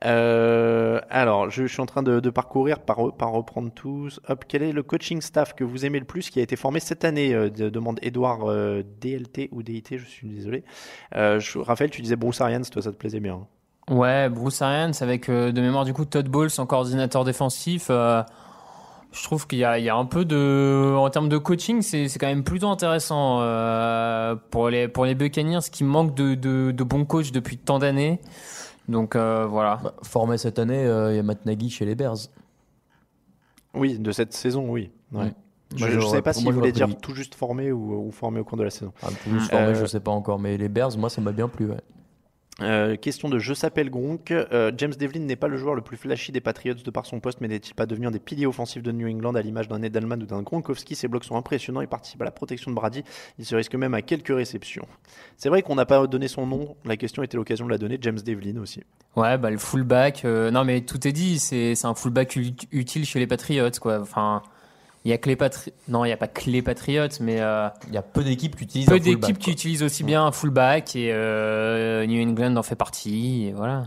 [0.04, 4.20] Euh, alors, je, je suis en train de, de parcourir, par, par reprendre tous.
[4.28, 6.78] Hop, quel est le coaching staff que vous aimez le plus qui a été formé
[6.80, 10.62] cette année euh, de- Demande Edouard euh, DLT ou DIT, je suis désolé.
[11.16, 13.34] Euh, je- Raphaël, tu disais Bruce Arians, toi, ça te plaisait bien.
[13.88, 13.94] hein?
[13.94, 17.86] Ouais, Bruce Arians avec euh, de mémoire du coup Todd Bowles en coordinateur défensif.
[19.16, 21.80] Je trouve qu'il y a, il y a un peu de, en termes de coaching,
[21.82, 26.34] c'est c'est quand même plutôt intéressant euh, pour les pour les Buccaneers qui manquent de,
[26.34, 28.20] de, de bons coachs depuis tant d'années.
[28.88, 29.80] Donc euh, voilà.
[29.82, 32.16] Bah, formé cette année, euh, il y a Matt Nagy chez les Bears.
[33.74, 34.90] Oui, de cette saison, oui.
[35.12, 35.32] Ouais.
[35.74, 38.44] Je ne savais pas moi, voulait j'aurais dire tout juste formé ou, ou formé au
[38.44, 38.92] cours de la saison.
[39.02, 41.48] Ah, plus formé, Euh, je sais pas encore, mais les Bears, moi, ça m'a bien
[41.48, 41.66] plu.
[41.66, 41.80] Ouais.
[42.62, 44.30] Euh, question de Je s'appelle Gronk.
[44.30, 47.20] Euh, James Devlin n'est pas le joueur le plus flashy des Patriots de par son
[47.20, 49.82] poste, mais n'est-il pas devenu un des piliers offensifs de New England à l'image d'un
[49.82, 50.94] Edelman ou d'un Gronkowski?
[50.94, 53.04] Ses blocs sont impressionnants, il participe à la protection de Brady,
[53.38, 54.86] il se risque même à quelques réceptions.
[55.36, 57.98] C'est vrai qu'on n'a pas donné son nom, la question était l'occasion de la donner,
[58.00, 58.80] James Devlin aussi.
[59.16, 60.24] Ouais, bah le fullback.
[60.24, 61.38] euh, non mais tout est dit.
[61.38, 64.00] C'est un fullback ut- utile chez les Patriots quoi.
[64.00, 64.42] Enfin,
[65.06, 67.40] il y a que les Patri- Non, il y a pas que les Patriots, mais
[67.40, 70.02] euh, Il y a peu d'équipes qui utilisent peu un fullback, d'équipes qui utilisent aussi
[70.02, 73.46] bien un fullback et euh, New England en fait partie.
[73.46, 73.84] Et voilà.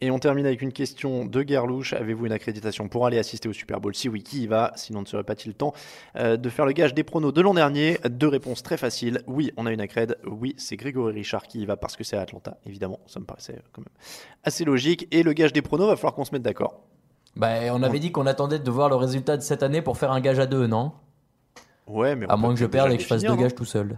[0.00, 1.92] Et on termine avec une question de Guerlouche.
[1.92, 3.94] Avez-vous une accréditation pour aller assister au Super Bowl?
[3.94, 4.72] Si oui, qui y va?
[4.76, 5.72] Sinon, ne serait pas-il temps
[6.16, 7.98] euh, de faire le gage des pronos de l'an dernier?
[8.08, 9.22] Deux réponses très faciles.
[9.26, 10.16] Oui, on a une accred.
[10.24, 12.58] Oui, c'est Grégory Richard qui y va parce que c'est à Atlanta.
[12.66, 13.94] Évidemment, ça me paraissait quand même
[14.44, 15.08] assez logique.
[15.10, 16.80] Et le gage des pronos, va falloir qu'on se mette d'accord.
[17.36, 20.10] Bah, on avait dit qu'on attendait de voir le résultat de cette année pour faire
[20.12, 20.92] un gage à deux, non?
[21.86, 23.96] Ouais, mais À moins que je perde et que je fasse deux gages tout seul.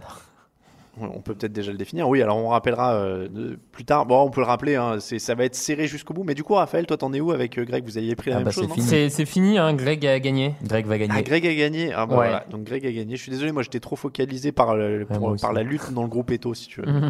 [0.99, 2.07] On peut peut-être déjà le définir.
[2.09, 4.05] Oui, alors on rappellera euh, plus tard.
[4.05, 4.75] Bon, on peut le rappeler.
[4.75, 6.23] Hein, c'est, ça va être serré jusqu'au bout.
[6.25, 7.85] Mais du coup, Raphaël, toi, t'en es où avec euh, Greg?
[7.85, 8.75] Vous aviez pris la Ah même bah, chose c'est non?
[8.75, 8.87] fini.
[8.87, 9.57] C'est c'est fini.
[9.57, 10.53] Hein, Greg a gagné.
[10.63, 11.13] Greg va gagner.
[11.17, 11.93] Ah, Greg a gagné.
[11.93, 12.27] Ah, bah, Ouais.
[12.27, 12.45] voilà.
[12.51, 13.15] Donc Greg a gagné.
[13.15, 15.41] Je suis désolé, moi j'étais trop focalisé par, le- pour- moi aussi.
[15.41, 16.87] par la lutte dans le groupe Eto, si tu veux.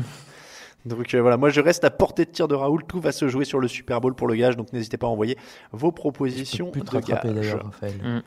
[0.86, 2.84] Donc euh, voilà, moi je reste à portée de tir de Raoul.
[2.88, 4.58] Tout va se jouer sur le Super Bowl pour le gage.
[4.58, 5.38] Donc n'hésitez pas à envoyer
[5.72, 7.36] vos Je propositions peux plus te de rattraper gage.
[7.36, 7.94] d'ailleurs, Raphaël.
[8.04, 8.22] Mm.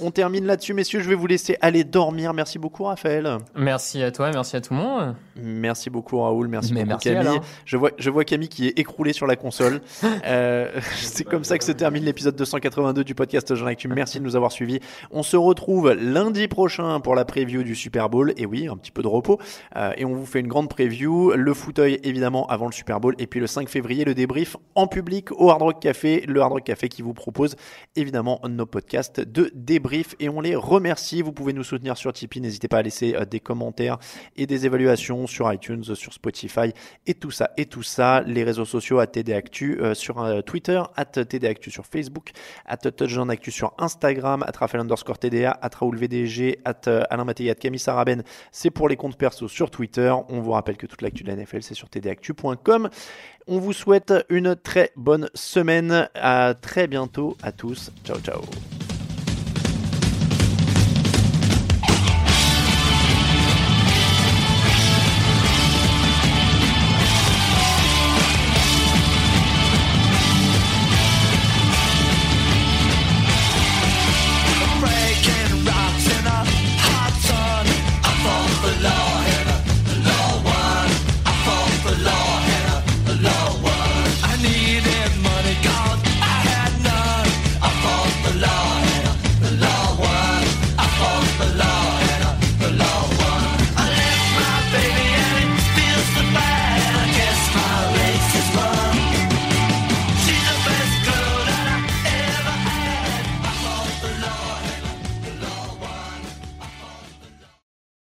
[0.00, 1.00] On termine là-dessus, messieurs.
[1.00, 2.32] Je vais vous laisser aller dormir.
[2.32, 3.38] Merci beaucoup, Raphaël.
[3.54, 5.14] Merci à toi, merci à tout le monde.
[5.36, 6.48] Merci beaucoup, Raoul.
[6.48, 7.28] Merci Mais beaucoup, merci, Camille.
[7.28, 7.40] Alain.
[7.64, 9.80] Je vois, je vois Camille qui est écroulée sur la console.
[10.24, 13.88] Euh, c'est comme ça que se termine l'épisode 282 du podcast Jean Actu.
[13.88, 14.78] Merci de nous avoir suivis.
[15.10, 18.32] On se retrouve lundi prochain pour la preview du Super Bowl.
[18.36, 19.38] Et oui, un petit peu de repos.
[19.76, 21.32] Euh, et on vous fait une grande preview.
[21.32, 23.14] Le fauteuil, évidemment, avant le Super Bowl.
[23.18, 26.24] Et puis le 5 février, le débrief en public au Hard Rock Café.
[26.28, 27.56] Le Hard Rock Café qui vous propose,
[27.96, 29.71] évidemment, nos podcasts de débrief.
[30.18, 31.22] Et on les remercie.
[31.22, 32.40] Vous pouvez nous soutenir sur Tipeee.
[32.40, 33.98] N'hésitez pas à laisser euh, des commentaires
[34.36, 36.72] et des évaluations sur iTunes, sur Spotify
[37.06, 38.22] et tout ça et tout ça.
[38.22, 42.30] Les réseaux sociaux à TD Actu euh, sur euh, Twitter, at TD Actu sur Facebook,
[42.66, 47.50] at Touchdown Actu sur Instagram, at Raphaël underscore TDA, Raoul VDG, at euh, Alain Mattei,
[47.50, 48.22] at Camille Saraben.
[48.50, 50.14] C'est pour les comptes perso sur Twitter.
[50.28, 52.88] On vous rappelle que toute l'actu de la NFL, c'est sur tdactu.com.
[53.48, 56.08] On vous souhaite une très bonne semaine.
[56.14, 57.90] À très bientôt à tous.
[58.04, 58.42] Ciao, ciao.